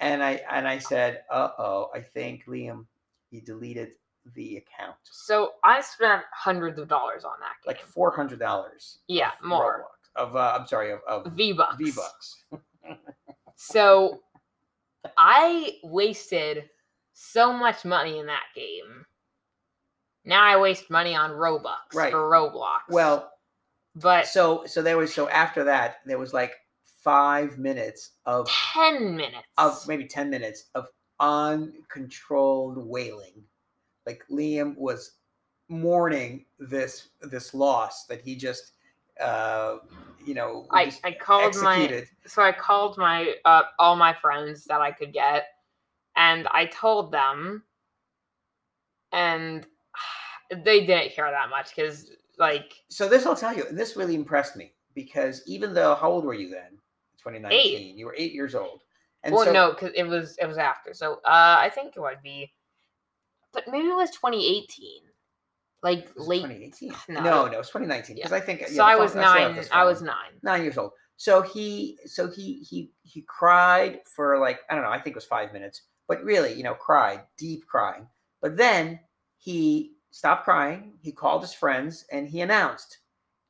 And 0.00 0.22
I 0.22 0.40
and 0.50 0.68
I 0.68 0.78
said, 0.78 1.22
uh 1.30 1.50
oh, 1.58 1.90
I 1.94 2.00
think 2.00 2.44
Liam, 2.46 2.86
you 3.30 3.40
deleted 3.40 3.92
the 4.34 4.58
account. 4.58 4.96
So 5.04 5.52
I 5.64 5.80
spent 5.80 6.22
hundreds 6.32 6.78
of 6.78 6.88
dollars 6.88 7.24
on 7.24 7.38
that 7.40 7.54
game. 7.64 7.74
Like 7.74 7.82
four 7.82 8.14
hundred 8.14 8.38
dollars. 8.38 8.98
yeah, 9.08 9.30
more 9.42 9.86
of 10.16 10.36
uh, 10.36 10.56
I'm 10.58 10.66
sorry 10.66 10.92
of, 10.92 11.00
of 11.08 11.32
V 11.32 11.52
bucks. 11.52 11.76
V 11.78 11.92
bucks. 11.92 12.44
So 13.54 14.22
I 15.16 15.78
wasted 15.84 16.64
so 17.12 17.52
much 17.52 17.84
money 17.84 18.18
in 18.18 18.26
that 18.26 18.46
game. 18.56 19.04
Now 20.24 20.42
I 20.42 20.56
waste 20.60 20.90
money 20.90 21.14
on 21.14 21.30
Robux 21.30 21.94
Right. 21.94 22.10
for 22.10 22.30
Roblox. 22.30 22.80
Well, 22.88 23.30
but 23.94 24.26
so 24.26 24.64
so 24.66 24.82
there 24.82 24.96
was 24.96 25.12
so 25.12 25.28
after 25.28 25.64
that 25.64 25.96
there 26.06 26.18
was 26.18 26.32
like 26.32 26.54
five 27.02 27.58
minutes 27.58 28.12
of 28.24 28.48
ten 28.72 29.16
minutes 29.16 29.46
of 29.58 29.86
maybe 29.88 30.06
10 30.06 30.30
minutes 30.30 30.70
of 30.74 30.86
uncontrolled 31.20 32.78
wailing 32.78 33.42
like 34.06 34.22
liam 34.30 34.76
was 34.78 35.12
mourning 35.68 36.44
this 36.58 37.08
this 37.20 37.54
loss 37.54 38.06
that 38.06 38.20
he 38.20 38.34
just 38.36 38.72
uh 39.20 39.76
you 40.24 40.34
know 40.34 40.66
I, 40.70 40.92
I 41.04 41.12
called 41.12 41.54
my 41.56 42.04
so 42.26 42.42
I 42.42 42.52
called 42.52 42.96
my 42.98 43.34
uh, 43.44 43.62
all 43.78 43.96
my 43.96 44.14
friends 44.14 44.64
that 44.64 44.80
I 44.80 44.92
could 44.92 45.12
get, 45.12 45.46
and 46.16 46.46
I 46.48 46.66
told 46.66 47.12
them, 47.12 47.64
and 49.12 49.66
they 50.64 50.86
didn't 50.86 51.12
care 51.12 51.30
that 51.30 51.50
much 51.50 51.74
because 51.74 52.10
like 52.38 52.72
so 52.88 53.08
this 53.08 53.26
i'll 53.26 53.36
tell 53.36 53.54
you 53.54 53.64
and 53.66 53.78
this 53.78 53.96
really 53.96 54.14
impressed 54.14 54.56
me 54.56 54.72
because 54.94 55.42
even 55.46 55.74
though 55.74 55.94
how 55.94 56.10
old 56.10 56.24
were 56.24 56.34
you 56.34 56.48
then 56.48 56.78
2019 57.18 57.96
you 57.96 58.06
were 58.06 58.14
eight 58.18 58.32
years 58.32 58.54
old 58.54 58.82
and 59.24 59.34
well 59.34 59.44
so 59.44 59.52
no 59.52 59.70
because 59.70 59.90
it 59.94 60.04
was 60.04 60.36
it 60.38 60.46
was 60.46 60.58
after 60.58 60.92
so 60.94 61.14
uh 61.24 61.56
I 61.60 61.70
think 61.70 61.96
it 61.96 62.00
would 62.00 62.22
be, 62.22 62.52
but 63.52 63.64
maybe 63.68 63.88
it 63.88 63.96
was 63.96 64.10
2018, 64.10 65.02
like 65.82 66.08
was 66.16 66.26
late. 66.26 66.42
2018 66.42 66.92
no. 67.08 67.20
no 67.20 67.46
no, 67.46 67.58
was 67.58 67.68
2019 67.68 68.16
because 68.16 68.32
i 68.32 68.40
think 68.40 68.66
So 68.68 68.84
I 68.84 68.96
was 68.96 69.14
nine. 69.14 69.58
I 69.70 69.84
was 69.84 70.02
nine. 70.02 70.32
nine 70.42 70.62
years 70.62 70.78
old. 70.78 70.92
So 71.16 71.42
he, 71.42 71.98
so 72.06 72.28
he, 72.28 72.66
he, 72.68 72.90
he 73.04 73.22
cried 73.28 74.00
for 74.16 74.38
like 74.38 74.60
I 74.68 74.74
don't 74.74 74.82
know. 74.82 74.90
I 74.90 75.00
think 75.00 75.14
it 75.14 75.18
was 75.18 75.24
five 75.24 75.52
minutes, 75.52 75.82
but 76.08 76.24
really, 76.24 76.52
you 76.52 76.64
know, 76.64 76.74
cried, 76.74 77.20
deep 77.38 77.64
crying. 77.66 78.08
But 78.40 78.56
then 78.56 78.98
he 79.36 79.92
stopped 80.12 80.44
crying. 80.44 80.92
He 81.02 81.10
called 81.12 81.42
his 81.42 81.52
friends 81.54 82.04
and 82.12 82.28
he 82.28 82.40
announced, 82.40 82.98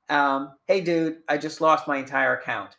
um, 0.08 0.56
"Hey, 0.66 0.80
dude, 0.80 1.22
I 1.28 1.36
just 1.38 1.60
lost 1.60 1.86
my 1.86 1.98
entire 1.98 2.34
account." 2.36 2.78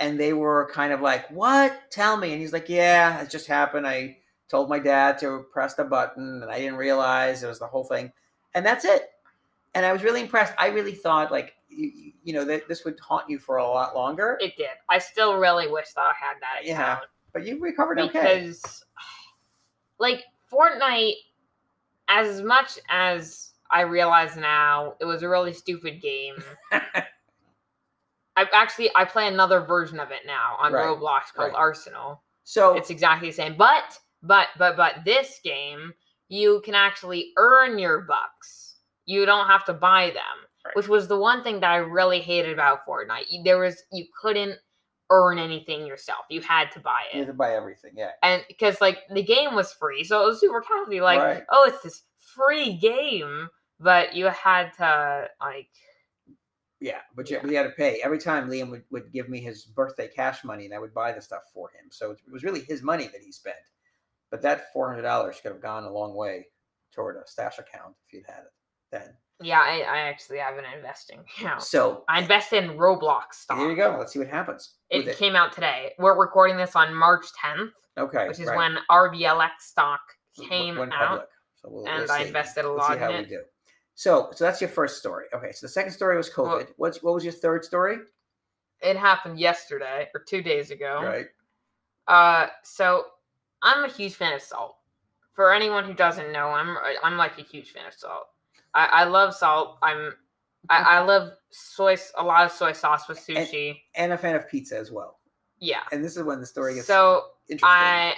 And 0.00 0.18
they 0.18 0.32
were 0.32 0.68
kind 0.72 0.92
of 0.92 1.00
like, 1.00 1.30
"What? 1.30 1.90
Tell 1.92 2.16
me." 2.16 2.32
And 2.32 2.40
he's 2.42 2.52
like, 2.52 2.68
"Yeah, 2.68 3.22
it 3.22 3.30
just 3.30 3.46
happened. 3.46 3.86
I 3.86 4.18
told 4.48 4.68
my 4.68 4.80
dad 4.80 5.18
to 5.20 5.46
press 5.52 5.74
the 5.74 5.84
button, 5.84 6.42
and 6.42 6.50
I 6.50 6.58
didn't 6.58 6.76
realize 6.76 7.42
it 7.44 7.48
was 7.48 7.60
the 7.60 7.68
whole 7.68 7.84
thing." 7.84 8.12
And 8.54 8.66
that's 8.66 8.84
it 8.84 9.10
and 9.74 9.86
I 9.86 9.92
was 9.92 10.02
really 10.02 10.20
impressed. 10.20 10.54
I 10.58 10.68
really 10.68 10.94
thought 10.94 11.30
like 11.32 11.54
you, 11.68 12.12
you- 12.22 12.32
know 12.34 12.44
that 12.44 12.68
this 12.68 12.84
would 12.84 12.98
haunt 13.00 13.28
you 13.28 13.38
for 13.38 13.56
a 13.56 13.64
lot 13.64 13.94
longer, 13.94 14.38
It 14.40 14.56
did. 14.56 14.68
I 14.88 14.98
still 14.98 15.36
really 15.38 15.68
wish 15.68 15.92
that 15.94 16.02
I 16.02 16.12
had 16.18 16.34
that 16.40 16.64
Yeah, 16.66 16.92
account 16.94 17.06
but 17.32 17.44
you 17.46 17.58
recovered 17.60 17.98
okay. 17.98 18.40
because, 18.42 18.84
like, 19.98 20.24
Fortnite, 20.52 21.14
as 22.12 22.42
much 22.42 22.78
as 22.90 23.52
I 23.70 23.82
realize 23.82 24.36
now, 24.36 24.94
it 25.00 25.04
was 25.06 25.22
a 25.22 25.28
really 25.28 25.52
stupid 25.52 26.00
game. 26.02 26.34
I 28.36 28.46
actually 28.54 28.90
I 28.96 29.04
play 29.04 29.28
another 29.28 29.60
version 29.60 30.00
of 30.00 30.10
it 30.10 30.20
now 30.26 30.56
on 30.60 30.72
Right, 30.72 30.84
Roblox 30.86 31.32
called 31.34 31.52
right. 31.52 31.58
Arsenal. 31.58 32.22
So 32.44 32.74
It's 32.76 32.90
exactly 32.90 33.28
the 33.28 33.34
same, 33.34 33.56
but 33.56 33.98
but 34.22 34.48
but 34.58 34.76
but 34.76 35.04
this 35.04 35.40
game 35.44 35.92
you 36.28 36.62
can 36.64 36.74
actually 36.74 37.32
earn 37.36 37.78
your 37.78 38.02
bucks. 38.02 38.76
You 39.04 39.26
don't 39.26 39.48
have 39.48 39.64
to 39.66 39.74
buy 39.74 40.06
them, 40.06 40.38
Right. 40.64 40.74
which 40.76 40.88
was 40.88 41.08
the 41.08 41.18
one 41.18 41.42
thing 41.42 41.60
that 41.60 41.70
I 41.70 41.76
really 41.76 42.20
hated 42.20 42.52
about 42.52 42.86
Fortnite. 42.86 43.44
There 43.44 43.58
was 43.58 43.82
you 43.92 44.06
couldn't 44.20 44.58
earn 45.12 45.38
anything 45.38 45.86
yourself. 45.86 46.24
You 46.30 46.40
had 46.40 46.72
to 46.72 46.80
buy 46.80 47.02
it. 47.12 47.16
you 47.16 47.22
it. 47.24 47.26
to 47.26 47.34
buy 47.34 47.52
everything, 47.52 47.92
yeah. 47.94 48.12
And 48.22 48.42
because 48.48 48.80
like 48.80 49.00
the 49.12 49.22
game 49.22 49.54
was 49.54 49.72
free, 49.72 50.02
so 50.04 50.22
it 50.22 50.26
was 50.26 50.40
super 50.40 50.60
casual. 50.62 51.04
Like, 51.04 51.20
Right. 51.20 51.44
oh, 51.50 51.66
it's 51.68 51.82
this 51.82 52.02
free 52.18 52.76
game, 52.78 53.48
but 53.78 54.14
you 54.14 54.26
had 54.26 54.72
to 54.78 55.28
like 55.40 55.68
Yeah, 56.80 57.00
but 57.14 57.30
you, 57.30 57.36
Yeah. 57.36 57.46
you 57.50 57.56
had 57.56 57.62
to 57.64 57.70
pay 57.70 58.00
every 58.02 58.18
time 58.18 58.48
Liam 58.50 58.70
would, 58.70 58.84
would 58.90 59.12
give 59.12 59.28
me 59.28 59.40
his 59.40 59.64
birthday 59.66 60.08
cash 60.08 60.42
money, 60.44 60.64
and 60.64 60.74
I 60.74 60.78
would 60.80 60.94
buy 60.94 61.12
the 61.12 61.20
stuff 61.22 61.42
for 61.54 61.68
him. 61.70 61.90
So 61.90 62.10
it 62.12 62.18
was 62.32 62.42
really 62.42 62.60
his 62.60 62.82
money 62.82 63.06
that 63.08 63.20
he 63.20 63.30
spent. 63.32 63.56
But 64.30 64.42
that 64.42 64.72
four 64.72 64.88
hundred 64.88 65.02
dollars 65.02 65.38
could 65.42 65.52
have 65.52 65.60
gone 65.60 65.84
a 65.84 65.92
long 65.92 66.14
way 66.16 66.46
toward 66.92 67.16
a 67.16 67.26
stash 67.26 67.58
account 67.58 67.94
if 68.06 68.12
you'd 68.14 68.26
had 68.26 68.44
it 68.44 68.52
then. 68.90 69.16
Yeah. 69.42 69.60
I, 69.60 69.78
I 69.80 69.98
actually 70.08 70.38
have 70.38 70.56
an 70.58 70.64
investing 70.76 71.20
account. 71.20 71.62
So 71.62 72.04
I 72.08 72.20
invest 72.20 72.52
in 72.52 72.70
Roblox 72.70 73.34
stock. 73.34 73.58
here 73.58 73.70
you 73.70 73.76
go. 73.76 73.96
Let's 73.98 74.12
see 74.12 74.18
what 74.18 74.28
happens. 74.28 74.74
It, 74.90 75.06
with 75.06 75.18
came 75.18 75.36
out 75.36 75.52
today. 75.52 75.92
We're 75.98 76.18
recording 76.18 76.56
this 76.56 76.74
on 76.76 76.94
March 76.94 77.26
10th, 77.44 77.70
Okay, 77.98 78.28
which 78.28 78.40
is 78.40 78.46
right. 78.46 78.56
when 78.56 78.78
RBLX 78.90 79.50
stock 79.60 80.00
came 80.48 80.76
went 80.78 80.92
out. 80.92 81.08
public. 81.08 81.28
So 81.62 81.68
we'll, 81.70 81.86
and 81.86 82.02
we'll 82.02 82.12
I 82.12 82.22
see. 82.22 82.26
invested 82.28 82.64
a 82.64 82.72
Let's 82.72 82.86
see 82.86 82.92
lot 82.92 82.98
how 82.98 83.10
in 83.10 83.16
we 83.16 83.22
it. 83.24 83.28
do. 83.28 83.40
So, 83.94 84.30
so 84.34 84.44
that's 84.44 84.60
your 84.60 84.70
first 84.70 84.98
story. 84.98 85.26
Okay, 85.34 85.52
so 85.52 85.66
the 85.66 85.70
second 85.72 85.92
story 85.92 86.16
was 86.16 86.30
Well- 86.36 86.46
COVID. 86.58 86.68
What's 86.76 87.02
what 87.02 87.14
was 87.14 87.24
your 87.24 87.32
third 87.34 87.64
story? 87.64 87.98
It 88.80 88.96
happened 88.96 89.38
yesterday 89.38 90.08
or 90.14 90.20
two 90.22 90.42
days 90.42 90.70
ago. 90.72 91.00
Right. 91.04 91.26
Uh, 92.08 92.48
so 92.64 93.04
I'm 93.62 93.84
a 93.84 93.88
huge 93.92 94.14
fan 94.14 94.32
of 94.32 94.42
salt. 94.42 94.76
For 95.34 95.52
anyone 95.52 95.84
who 95.84 95.94
doesn't 95.94 96.32
know, 96.32 96.48
I'm 96.48 96.76
I'm 97.04 97.16
like 97.16 97.38
a 97.38 97.42
huge 97.42 97.70
fan 97.70 97.86
of 97.86 97.94
salt. 97.94 98.24
I, 98.74 98.86
I 98.86 99.04
love 99.04 99.34
salt. 99.34 99.78
I'm 99.82 100.12
I, 100.70 100.78
I 100.82 100.98
love 101.00 101.32
soy 101.50 101.96
a 102.16 102.22
lot 102.24 102.46
of 102.46 102.52
soy 102.52 102.72
sauce 102.72 103.08
with 103.08 103.18
sushi. 103.18 103.80
And 103.94 104.12
a 104.12 104.18
fan 104.18 104.34
of 104.36 104.48
pizza 104.48 104.78
as 104.78 104.90
well. 104.92 105.18
Yeah. 105.58 105.80
And 105.92 106.04
this 106.04 106.16
is 106.16 106.22
when 106.22 106.40
the 106.40 106.46
story 106.46 106.74
gets 106.74 106.86
So 106.86 107.24
interesting. 107.48 107.68
I 107.68 108.14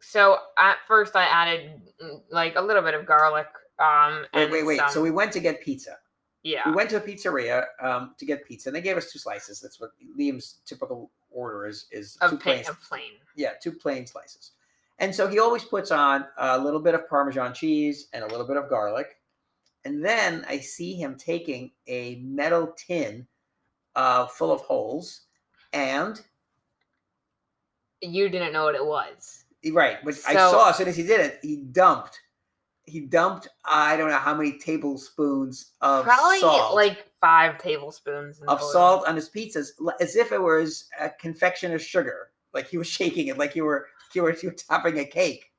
so 0.00 0.38
at 0.58 0.76
first 0.86 1.16
I 1.16 1.24
added 1.24 1.80
mm, 2.02 2.20
like 2.30 2.56
a 2.56 2.60
little 2.60 2.82
bit 2.82 2.94
of 2.94 3.06
garlic. 3.06 3.46
Um, 3.78 4.24
wait, 4.34 4.42
and 4.44 4.52
wait, 4.52 4.66
wait. 4.66 4.78
some- 4.78 4.90
So 4.90 5.02
we 5.02 5.10
went 5.10 5.32
to 5.32 5.40
get 5.40 5.60
pizza. 5.62 5.96
yeah. 6.42 6.68
We 6.68 6.74
went 6.74 6.90
to 6.90 6.96
a 6.96 7.00
pizzeria 7.00 7.64
um, 7.80 8.14
to 8.18 8.24
get 8.24 8.44
pizza, 8.46 8.68
and 8.68 8.76
they 8.76 8.80
gave 8.80 8.96
us 8.96 9.12
two 9.12 9.18
slices. 9.18 9.60
That's 9.60 9.80
what 9.80 9.90
Liam's 10.18 10.58
typical 10.66 11.10
order 11.30 11.66
is: 11.66 11.86
is 11.90 12.16
two 12.20 12.26
of 12.34 12.40
plain, 12.40 12.64
plain, 12.64 12.76
plain. 12.88 13.10
yeah, 13.36 13.50
two 13.62 13.72
plain 13.72 14.06
slices. 14.06 14.52
And 15.00 15.14
so 15.14 15.28
he 15.28 15.38
always 15.38 15.62
puts 15.62 15.92
on 15.92 16.26
a 16.38 16.58
little 16.58 16.80
bit 16.80 16.94
of 16.94 17.08
Parmesan 17.08 17.54
cheese 17.54 18.08
and 18.12 18.24
a 18.24 18.26
little 18.26 18.46
bit 18.46 18.56
of 18.56 18.68
garlic. 18.68 19.17
And 19.84 20.04
then 20.04 20.44
I 20.48 20.58
see 20.58 20.94
him 20.94 21.16
taking 21.16 21.70
a 21.86 22.16
metal 22.16 22.74
tin 22.76 23.26
uh, 23.96 24.26
full 24.26 24.52
of 24.52 24.60
holes, 24.60 25.22
and 25.72 26.20
You 28.00 28.28
didn't 28.28 28.52
know 28.52 28.64
what 28.64 28.74
it 28.74 28.84
was. 28.84 29.44
right, 29.72 30.02
which 30.04 30.18
I 30.26 30.34
saw 30.34 30.70
as 30.70 30.76
soon 30.76 30.88
as 30.88 30.96
he 30.96 31.02
did 31.02 31.20
it, 31.20 31.38
he 31.42 31.56
dumped. 31.56 32.20
He 32.84 33.00
dumped 33.00 33.48
I 33.66 33.96
don't 33.96 34.08
know 34.08 34.16
how 34.16 34.34
many 34.34 34.58
tablespoons 34.58 35.72
of 35.82 36.04
Probably 36.04 36.40
salt. 36.40 36.74
like 36.74 37.06
five 37.20 37.58
tablespoons 37.58 38.40
of 38.48 38.62
salt 38.62 39.06
on 39.06 39.14
his 39.14 39.28
pizzas 39.28 39.72
as 40.00 40.16
if 40.16 40.32
it 40.32 40.40
was 40.40 40.88
a 40.98 41.10
confection 41.10 41.74
of 41.74 41.82
sugar. 41.82 42.30
Like 42.54 42.68
he 42.68 42.78
was 42.78 42.86
shaking 42.98 43.26
it, 43.28 43.36
like 43.38 43.54
you 43.56 43.64
were 43.64 43.88
you 44.14 44.22
were, 44.22 44.34
you 44.36 44.48
were 44.50 44.54
topping 44.54 44.98
a 45.00 45.04
cake. 45.04 45.50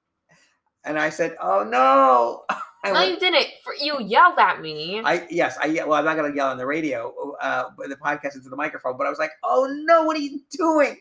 And 0.86 0.98
I 0.98 1.10
said, 1.10 1.36
"Oh 1.42 1.64
no!" 1.64 2.46
I, 2.84 2.88
No, 2.90 2.94
went- 2.94 3.12
you 3.12 3.20
didn't. 3.20 3.48
For, 3.64 3.74
you 3.76 4.02
yelled 4.02 4.40
at 4.40 4.62
me. 4.62 5.02
I 5.04 5.28
yes, 5.30 5.58
I 5.62 5.68
well, 5.86 5.94
I'm 5.94 6.06
not 6.06 6.16
gonna 6.16 6.34
yell 6.34 6.48
on 6.48 6.58
the 6.58 6.66
radio, 6.66 7.36
uh, 7.42 7.66
the 7.78 7.96
podcast 7.96 8.36
into 8.36 8.50
the 8.50 8.56
microphone. 8.56 8.98
But 8.98 9.08
I 9.08 9.10
was 9.10 9.20
like, 9.20 9.32
"Oh 9.44 9.68
no! 9.86 10.04
What 10.04 10.16
are 10.16 10.22
you 10.22 10.40
doing?" 10.52 10.98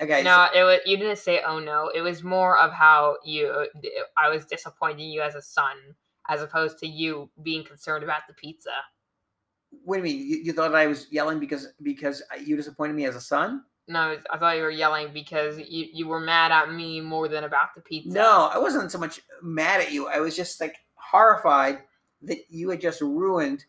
Okay, 0.00 0.22
no, 0.22 0.48
it 0.54 0.64
was. 0.64 0.80
You 0.86 0.96
didn't 0.96 1.18
say, 1.18 1.42
"Oh 1.46 1.58
no." 1.60 1.90
It 1.94 2.00
was 2.00 2.24
more 2.24 2.58
of 2.58 2.72
how 2.72 3.16
you. 3.24 3.66
I 4.16 4.28
was 4.28 4.44
disappointing 4.46 5.10
you 5.10 5.20
as 5.20 5.34
a 5.34 5.42
son, 5.42 5.76
as 6.28 6.42
opposed 6.42 6.78
to 6.78 6.86
you 6.86 7.30
being 7.42 7.62
concerned 7.64 8.02
about 8.02 8.22
the 8.26 8.34
pizza. 8.34 8.70
so, 9.70 9.78
what 9.84 9.96
do 10.02 10.08
you 10.08 10.16
mean? 10.16 10.26
You, 10.26 10.36
you 10.44 10.52
thought 10.52 10.74
I 10.74 10.86
was 10.86 11.06
yelling 11.10 11.38
because 11.38 11.68
because 11.82 12.22
you 12.42 12.56
disappointed 12.56 12.94
me 12.94 13.04
as 13.04 13.16
a 13.16 13.20
son? 13.20 13.62
No, 13.86 14.16
I 14.30 14.38
thought 14.38 14.56
you 14.56 14.62
were 14.62 14.70
yelling 14.70 15.12
because 15.12 15.58
you, 15.58 15.86
you 15.92 16.06
were 16.06 16.20
mad 16.20 16.52
at 16.52 16.72
me 16.72 17.00
more 17.00 17.28
than 17.28 17.44
about 17.44 17.74
the 17.74 17.82
pizza. 17.82 18.08
No, 18.10 18.50
I 18.52 18.58
wasn't 18.58 18.90
so 18.90 18.98
much 18.98 19.20
mad 19.42 19.80
at 19.82 19.92
you. 19.92 20.06
I 20.08 20.20
was 20.20 20.34
just 20.34 20.60
like 20.60 20.76
horrified 20.94 21.80
that 22.22 22.38
you 22.48 22.70
had 22.70 22.80
just 22.80 23.00
ruined 23.02 23.64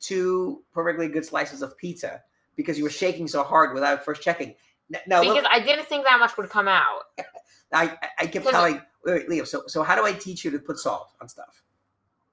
two 0.00 0.62
perfectly 0.72 1.08
good 1.08 1.24
slices 1.24 1.62
of 1.62 1.76
pizza 1.76 2.22
because 2.56 2.78
you 2.78 2.84
were 2.84 2.90
shaking 2.90 3.26
so 3.26 3.42
hard 3.42 3.74
without 3.74 4.04
first 4.04 4.22
checking. 4.22 4.54
N- 4.94 5.00
Now 5.06 5.20
because 5.22 5.42
look, 5.42 5.46
I 5.50 5.60
didn't 5.60 5.86
think 5.86 6.04
that 6.04 6.20
much 6.20 6.36
would 6.36 6.48
come 6.50 6.68
out. 6.68 7.02
I 7.72 7.86
I- 8.02 8.08
I 8.20 8.26
kept 8.26 8.46
telling 8.46 8.80
wait, 9.04 9.28
wait, 9.28 9.40
Liam. 9.40 9.46
So 9.48 9.64
so 9.66 9.82
how 9.82 9.96
do 9.96 10.04
I 10.04 10.12
teach 10.12 10.44
you 10.44 10.50
to 10.52 10.58
put 10.58 10.78
salt 10.78 11.12
on 11.20 11.28
stuff? 11.28 11.62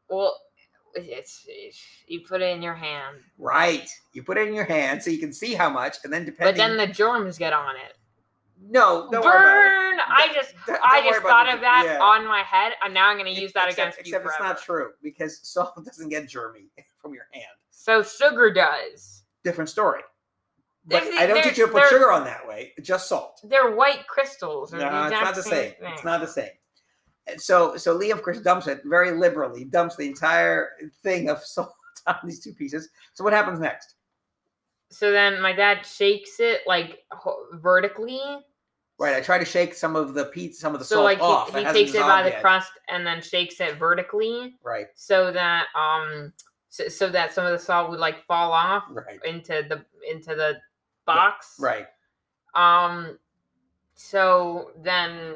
Well, 0.09 0.37
it's, 0.95 1.45
it's 1.47 1.81
you 2.07 2.21
put 2.21 2.41
it 2.41 2.55
in 2.55 2.61
your 2.61 2.73
hand, 2.75 3.17
Right. 3.37 3.89
You 4.13 4.23
put 4.23 4.37
it 4.37 4.47
in 4.47 4.53
your 4.53 4.65
hand 4.65 5.01
so 5.03 5.09
you 5.09 5.17
can 5.19 5.33
see 5.33 5.53
how 5.53 5.69
much, 5.69 5.97
and 6.03 6.11
then 6.11 6.25
depending. 6.25 6.53
but 6.53 6.57
then 6.57 6.77
the 6.77 6.87
germs 6.87 7.37
get 7.37 7.53
on 7.53 7.75
it. 7.75 7.95
no, 8.69 9.09
don't 9.11 9.23
Burn! 9.23 9.99
I 10.07 10.27
Don't- 10.27 10.35
just. 10.35 10.53
I 10.67 10.71
Don't 10.71 10.81
worry 11.05 11.09
just 11.13 11.21
thought 11.23 11.53
of 11.53 11.61
that 11.61 11.83
yeah. 11.85 11.99
on 12.03 12.27
my 12.27 12.41
head, 12.41 12.73
and 12.83 12.93
now 12.93 13.09
I'm 13.09 13.17
going 13.17 13.33
to 13.33 13.39
use 13.41 13.53
that 13.53 13.67
except, 13.69 13.79
against 13.95 13.99
except 13.99 14.23
you 14.23 14.29
it's 14.29 14.37
forever. 14.37 14.53
not 14.53 14.61
true 14.61 14.91
because 15.01 15.39
salt 15.43 15.73
doesn't 15.85 16.09
get 16.09 16.25
germy 16.27 16.67
from 17.01 17.13
your 17.13 17.27
hand. 17.33 17.45
So 17.71 18.03
sugar 18.03 18.51
does. 18.53 19.23
Different 19.43 19.69
story. 19.69 20.01
But 20.85 21.03
I 21.03 21.27
don't 21.27 21.43
teach 21.43 21.57
you 21.59 21.67
to 21.67 21.71
put 21.71 21.89
sugar 21.89 22.11
on 22.11 22.23
that 22.25 22.47
way. 22.47 22.73
Just 22.81 23.07
salt. 23.07 23.39
They're 23.43 23.75
white 23.75 24.07
crystals. 24.07 24.71
No, 24.73 24.79
it's 24.79 25.11
not 25.11 25.35
the 25.35 25.43
same. 25.43 25.73
thing. 25.73 25.93
It's 25.93 26.03
not 26.03 26.21
the 26.21 26.27
same. 26.27 26.49
And 27.27 27.39
so, 27.39 27.77
so 27.77 27.93
Lee, 27.93 28.11
of 28.11 28.23
course, 28.23 28.39
dumps 28.39 28.67
it 28.67 28.81
very 28.85 29.11
liberally. 29.11 29.65
Dumps 29.65 29.95
the 29.95 30.07
entire 30.07 30.69
thing 31.03 31.29
of 31.29 31.43
salt 31.43 31.73
on 32.07 32.15
these 32.23 32.39
two 32.39 32.53
pieces. 32.53 32.89
So, 33.13 33.23
what 33.23 33.33
happens 33.33 33.59
next? 33.59 33.95
So 34.91 35.11
then 35.11 35.41
my 35.41 35.53
dad 35.53 35.85
shakes 35.85 36.39
it 36.39 36.61
like 36.67 36.99
vertically. 37.53 38.19
Right, 38.99 39.15
I 39.15 39.21
try 39.21 39.39
to 39.39 39.45
shake 39.45 39.73
some 39.73 39.95
of 39.95 40.13
the 40.13 40.25
pizza, 40.25 40.59
some 40.59 40.73
of 40.73 40.79
the 40.79 40.85
So 40.85 40.95
salt 40.95 41.05
like 41.05 41.19
off. 41.21 41.53
he, 41.55 41.59
he 41.59 41.65
takes 41.65 41.91
it 41.95 42.01
by 42.01 42.21
dissolved 42.21 42.27
the 42.27 42.41
crust 42.41 42.71
and 42.89 43.07
then 43.07 43.21
shakes 43.21 43.59
it 43.59 43.77
vertically 43.77 44.55
Right, 44.63 44.87
so 44.93 45.31
that 45.31 45.67
um 45.75 46.33
so, 46.69 46.87
so 46.87 47.09
that 47.09 47.33
some 47.33 47.45
of 47.45 47.51
the 47.51 47.57
salt 47.57 47.89
would 47.89 47.99
like 47.99 48.23
fall 48.25 48.51
off 48.51 48.83
right, 48.91 49.19
into 49.25 49.65
the 49.69 49.83
into 50.07 50.35
the 50.35 50.59
box. 51.05 51.55
right. 51.59 51.87
Um 52.53 53.17
so 53.95 54.71
then 54.83 55.35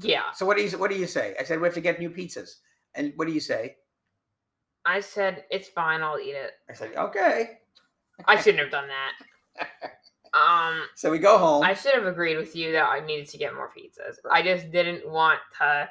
yeah. 0.00 0.32
So, 0.34 0.46
what 0.46 0.56
do 0.56 0.62
you 0.62 0.78
what 0.78 0.90
do 0.90 0.96
you 0.96 1.06
say? 1.06 1.34
I 1.38 1.44
said 1.44 1.60
we 1.60 1.66
have 1.66 1.74
to 1.74 1.80
get 1.80 1.98
new 1.98 2.10
pizzas, 2.10 2.56
and 2.94 3.12
what 3.16 3.26
do 3.26 3.32
you 3.32 3.40
say? 3.40 3.76
I 4.84 5.00
said 5.00 5.44
it's 5.50 5.68
fine, 5.68 6.02
I'll 6.02 6.18
eat 6.18 6.34
it. 6.34 6.52
I 6.68 6.74
said 6.74 6.94
okay. 6.96 7.58
I 8.26 8.40
shouldn't 8.40 8.62
have 8.62 8.70
done 8.70 8.88
that. 8.88 9.68
Um 10.32 10.82
So 10.94 11.10
we 11.10 11.18
go 11.18 11.38
home. 11.38 11.64
I 11.64 11.74
should 11.74 11.94
have 11.94 12.06
agreed 12.06 12.36
with 12.36 12.54
you 12.54 12.70
that 12.70 12.84
I 12.84 13.04
needed 13.04 13.26
to 13.30 13.36
get 13.36 13.52
more 13.52 13.68
pizzas. 13.76 14.14
I 14.30 14.42
just 14.42 14.70
didn't 14.70 15.08
want 15.08 15.40
to 15.58 15.88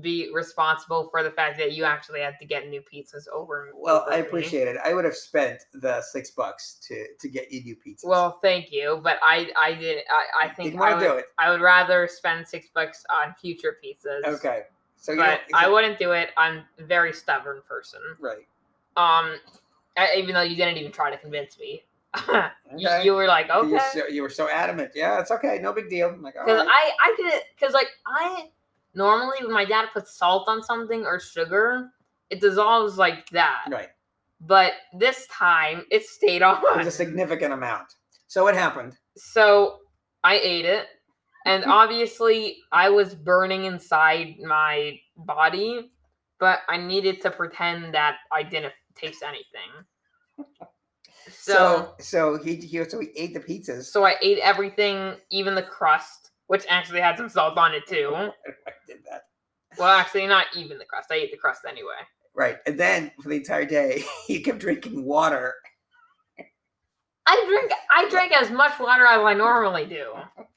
be 0.00 0.30
responsible 0.32 1.08
for 1.10 1.22
the 1.22 1.30
fact 1.30 1.58
that 1.58 1.72
you 1.72 1.84
actually 1.84 2.20
had 2.20 2.38
to 2.40 2.46
get 2.46 2.68
new 2.68 2.80
pizzas 2.80 3.28
over. 3.32 3.70
well, 3.74 4.02
over 4.02 4.12
I 4.12 4.20
me. 4.20 4.26
appreciate 4.26 4.68
it. 4.68 4.76
I 4.84 4.94
would 4.94 5.04
have 5.04 5.16
spent 5.16 5.64
the 5.72 6.02
six 6.02 6.30
bucks 6.30 6.78
to 6.88 7.06
to 7.18 7.28
get 7.28 7.50
you 7.52 7.62
new 7.64 7.76
pizzas. 7.76 8.04
Well, 8.04 8.38
thank 8.42 8.70
you, 8.72 9.00
but 9.02 9.18
I 9.22 9.50
I 9.58 9.74
did 9.74 10.04
I, 10.10 10.46
I 10.46 10.48
think 10.54 10.72
didn't 10.72 10.82
I 10.82 10.94
would, 10.94 11.00
do 11.00 11.12
it. 11.14 11.26
I 11.38 11.50
would 11.50 11.60
rather 11.60 12.08
spend 12.08 12.46
six 12.46 12.68
bucks 12.74 13.04
on 13.10 13.34
future 13.40 13.76
pizzas. 13.84 14.24
Okay. 14.24 14.62
So 14.96 15.12
you 15.12 15.18
but 15.18 15.40
I 15.54 15.68
wouldn't 15.68 15.98
do 15.98 16.12
it. 16.12 16.30
I'm 16.36 16.62
a 16.78 16.84
very 16.84 17.12
stubborn 17.12 17.62
person. 17.68 18.00
Right. 18.18 18.46
Um, 18.96 19.36
I, 19.96 20.14
even 20.16 20.34
though 20.34 20.42
you 20.42 20.56
didn't 20.56 20.76
even 20.76 20.90
try 20.90 21.10
to 21.10 21.16
convince 21.16 21.58
me, 21.58 21.84
you, 22.76 22.88
Okay. 22.88 23.04
you 23.04 23.12
were 23.14 23.26
like, 23.26 23.46
You 23.48 23.54
okay, 23.54 23.70
were 23.72 23.80
so, 23.92 24.06
you 24.08 24.22
were 24.22 24.30
so 24.30 24.48
adamant. 24.48 24.92
Yeah, 24.94 25.20
it's 25.20 25.30
okay. 25.30 25.58
No 25.62 25.72
big 25.72 25.88
deal. 25.88 26.08
I'm 26.08 26.22
like, 26.22 26.34
because 26.34 26.64
right. 26.66 26.68
I 26.68 26.90
I 27.04 27.14
did 27.16 27.32
it 27.34 27.44
because 27.58 27.74
like 27.74 27.88
I 28.06 28.48
normally 28.94 29.38
when 29.40 29.52
my 29.52 29.64
dad 29.64 29.88
puts 29.92 30.16
salt 30.16 30.48
on 30.48 30.62
something 30.62 31.04
or 31.04 31.20
sugar, 31.20 31.90
it 32.30 32.40
dissolves 32.40 32.96
like 32.96 33.28
that. 33.30 33.64
right. 33.70 33.88
But 34.40 34.72
this 34.96 35.26
time 35.26 35.84
it 35.90 36.04
stayed 36.04 36.42
on. 36.42 36.58
It 36.58 36.76
was 36.78 36.86
a 36.86 36.92
significant 36.92 37.52
amount. 37.52 37.94
So 38.28 38.44
what 38.44 38.54
happened? 38.54 38.96
So 39.16 39.78
I 40.22 40.38
ate 40.38 40.64
it, 40.64 40.86
and 41.44 41.64
hmm. 41.64 41.70
obviously 41.70 42.58
I 42.70 42.88
was 42.88 43.14
burning 43.14 43.64
inside 43.64 44.36
my 44.44 44.98
body, 45.16 45.90
but 46.38 46.60
I 46.68 46.76
needed 46.76 47.20
to 47.22 47.30
pretend 47.30 47.94
that 47.94 48.18
I 48.30 48.42
didn't 48.42 48.74
taste 48.94 49.22
anything. 49.22 50.46
So, 51.30 51.94
So 52.00 52.38
so 52.38 52.42
he, 52.42 52.56
he 52.56 52.82
so 52.84 53.00
he 53.00 53.08
ate 53.14 53.34
the 53.34 53.40
pizzas. 53.40 53.84
so 53.84 54.06
I 54.06 54.14
ate 54.22 54.38
everything, 54.38 55.16
even 55.30 55.54
the 55.54 55.62
crust, 55.62 56.27
which 56.48 56.64
actually 56.68 57.00
had 57.00 57.16
some 57.16 57.28
salt 57.28 57.56
on 57.56 57.74
it 57.74 57.86
too. 57.88 58.12
I 58.14 58.72
did 58.86 58.98
that. 59.08 59.22
Well, 59.78 59.88
actually, 59.88 60.26
not 60.26 60.46
even 60.56 60.78
the 60.78 60.84
crust. 60.84 61.12
I 61.12 61.16
ate 61.16 61.30
the 61.30 61.36
crust 61.36 61.62
anyway. 61.68 61.94
Right. 62.34 62.56
And 62.66 62.78
then 62.78 63.12
for 63.22 63.28
the 63.28 63.36
entire 63.36 63.64
day, 63.64 64.02
he 64.26 64.40
kept 64.40 64.58
drinking 64.58 65.04
water. 65.04 65.54
I 67.26 67.44
drink. 67.46 67.72
I 67.90 68.08
drink 68.08 68.32
as 68.32 68.50
much 68.50 68.78
water 68.80 69.04
as 69.06 69.20
I 69.20 69.34
normally 69.34 69.86
do. 69.86 70.14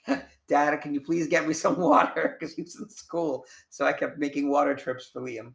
Dad, 0.47 0.80
can 0.82 0.93
you 0.93 1.01
please 1.01 1.27
get 1.27 1.47
me 1.47 1.54
some 1.54 1.77
water? 1.80 2.38
Because 2.39 2.56
he's 2.56 2.80
in 2.80 2.89
school. 2.89 3.45
So 3.69 3.86
I 3.86 3.93
kept 3.93 4.17
making 4.17 4.49
water 4.49 4.73
trips 4.73 5.10
for 5.12 5.21
Liam. 5.21 5.54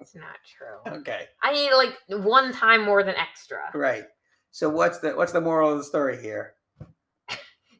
It's 0.00 0.14
not 0.14 0.36
true. 0.44 0.98
Okay. 1.00 1.26
I 1.42 1.54
eat 1.54 1.72
like 1.74 2.24
one 2.24 2.52
time 2.52 2.84
more 2.84 3.02
than 3.02 3.14
extra. 3.16 3.70
Right. 3.74 4.04
So 4.50 4.68
what's 4.68 4.98
the 4.98 5.12
what's 5.12 5.32
the 5.32 5.40
moral 5.40 5.72
of 5.72 5.78
the 5.78 5.84
story 5.84 6.20
here? 6.20 6.54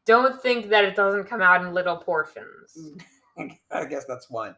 Don't 0.06 0.40
think 0.42 0.68
that 0.68 0.84
it 0.84 0.96
doesn't 0.96 1.24
come 1.24 1.40
out 1.42 1.62
in 1.64 1.72
little 1.72 1.96
portions. 1.96 2.76
I 3.70 3.84
guess 3.86 4.04
that's 4.06 4.30
one. 4.30 4.54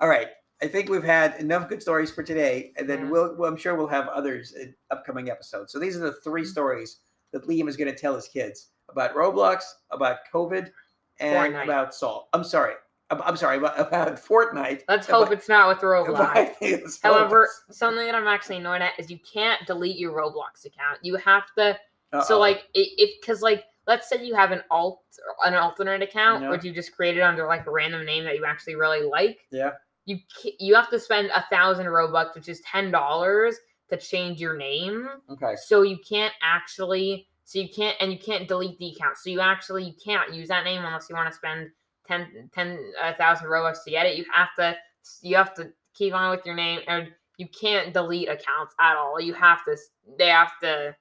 All 0.00 0.08
right. 0.08 0.28
I 0.60 0.66
think 0.66 0.88
we've 0.90 1.04
had 1.04 1.36
enough 1.40 1.68
good 1.68 1.80
stories 1.80 2.10
for 2.10 2.22
today, 2.24 2.72
and 2.76 2.88
then 2.90 3.04
Yeah. 3.04 3.10
we'll, 3.10 3.36
well, 3.36 3.48
I'm 3.50 3.56
sure 3.56 3.76
we'll 3.76 3.86
have 3.86 4.08
others 4.08 4.52
in 4.54 4.74
upcoming 4.90 5.30
episodes. 5.30 5.72
So 5.72 5.78
these 5.78 5.96
are 5.96 6.00
the 6.00 6.12
three 6.24 6.42
Mm-hmm. 6.42 6.50
stories 6.50 6.98
that 7.32 7.46
Liam 7.46 7.68
is 7.68 7.76
going 7.76 7.92
to 7.92 7.96
tell 7.98 8.14
his 8.16 8.26
kids 8.26 8.70
about 8.88 9.14
Roblox, 9.14 9.62
about 9.90 10.18
COVID, 10.32 10.70
and 11.20 11.54
Fortnite. 11.54 11.64
about 11.64 11.94
salt. 11.94 12.28
I'm 12.32 12.42
sorry. 12.42 12.74
I'm, 13.10 13.22
I'm 13.22 13.36
sorry 13.36 13.58
about, 13.58 13.78
about 13.88 14.16
Fortnite. 14.16 14.82
Let's 14.88 15.06
hope 15.06 15.30
it's 15.30 15.48
not 15.48 15.68
with 15.68 15.78
Roblox. 15.82 16.56
about- 16.60 16.92
However, 17.02 17.48
something 17.70 18.04
that 18.04 18.14
I'm 18.16 18.26
actually 18.26 18.56
annoyed 18.56 18.82
at 18.82 18.98
is 18.98 19.10
you 19.10 19.18
can't 19.32 19.64
delete 19.66 19.96
your 19.98 20.12
Roblox 20.12 20.64
account. 20.66 20.98
You 21.02 21.16
have 21.16 21.44
to. 21.56 21.70
Uh-oh. 22.12 22.22
So 22.24 22.38
like, 22.40 22.64
if 22.74 23.20
because 23.20 23.42
like, 23.42 23.64
let's 23.88 24.08
say 24.08 24.24
you 24.24 24.36
have 24.36 24.52
an 24.52 24.62
alt 24.70 25.02
an 25.44 25.54
alternate 25.54 26.02
account, 26.02 26.42
Yeah. 26.44 26.50
which 26.50 26.62
you 26.62 26.72
just 26.72 26.94
created 26.94 27.22
under 27.22 27.46
like 27.48 27.66
a 27.66 27.70
random 27.72 28.04
name 28.06 28.22
that 28.24 28.36
you 28.36 28.44
actually 28.44 28.76
really 28.76 29.02
like. 29.02 29.40
Yeah. 29.50 29.72
You 30.04 30.18
you 30.60 30.74
have 30.76 30.90
to 30.90 31.00
spend 31.00 31.30
a 31.34 31.44
thousand 31.50 31.86
Robux, 31.86 32.34
which 32.36 32.48
is 32.48 32.60
ten 32.60 32.90
dollars, 32.92 33.56
to 33.90 33.96
change 33.96 34.40
your 34.40 34.56
name. 34.56 35.08
okay. 35.30 35.54
So 35.66 35.82
you 35.82 35.98
can't 36.08 36.32
actually. 36.42 37.26
So 37.44 37.58
you 37.58 37.68
can't 37.74 37.96
and 38.00 38.12
you 38.12 38.18
can't 38.18 38.46
delete 38.46 38.78
the 38.78 38.92
account. 38.94 39.16
So 39.16 39.30
you 39.30 39.40
actually 39.40 39.84
you 39.84 39.94
can't 40.04 40.32
use 40.34 40.48
that 40.48 40.64
name 40.64 40.84
unless 40.84 41.08
you 41.08 41.16
want 41.16 41.28
to 41.30 41.34
spend 41.34 41.70
10 42.06 42.50
10,000 42.54 43.46
Robux 43.46 43.84
to 43.84 43.90
get 43.90 44.04
it. 44.06 44.16
You 44.18 44.24
have 44.34 44.54
to 44.58 44.76
you 45.22 45.34
have 45.36 45.54
to 45.54 45.72
keep 45.94 46.12
on 46.14 46.30
with 46.30 46.44
your 46.44 46.54
name 46.54 46.80
and 46.88 47.08
you 47.38 47.48
can't 47.48 47.94
delete 47.94 48.28
accounts 48.28 48.74
at 48.80 48.96
all. 48.96 49.18
You 49.20 49.32
have 49.32 49.64
to 49.64 49.76
they 50.18 50.28
have 50.28 50.52
to 50.62 50.94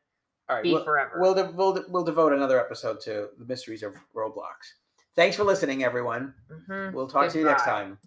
All 0.49 0.55
right. 0.55 0.63
be 0.63 0.73
We'll, 0.73 0.83
forever. 0.83 1.19
we'll, 1.19 1.33
de- 1.33 1.51
we'll, 1.51 1.73
de- 1.73 1.85
we'll 1.89 2.03
devote 2.03 2.33
another 2.33 2.59
episode 2.59 2.99
to 3.01 3.29
the 3.37 3.45
mysteries 3.45 3.83
of 3.83 3.95
Roblox. 4.15 4.73
Thanks 5.15 5.35
for 5.35 5.43
listening, 5.43 5.83
everyone. 5.83 6.33
Mhm. 6.51 6.93
We'll 6.93 7.07
talk 7.07 7.29
to 7.31 7.37
you 7.39 7.45
next 7.45 7.63
time. 7.63 7.97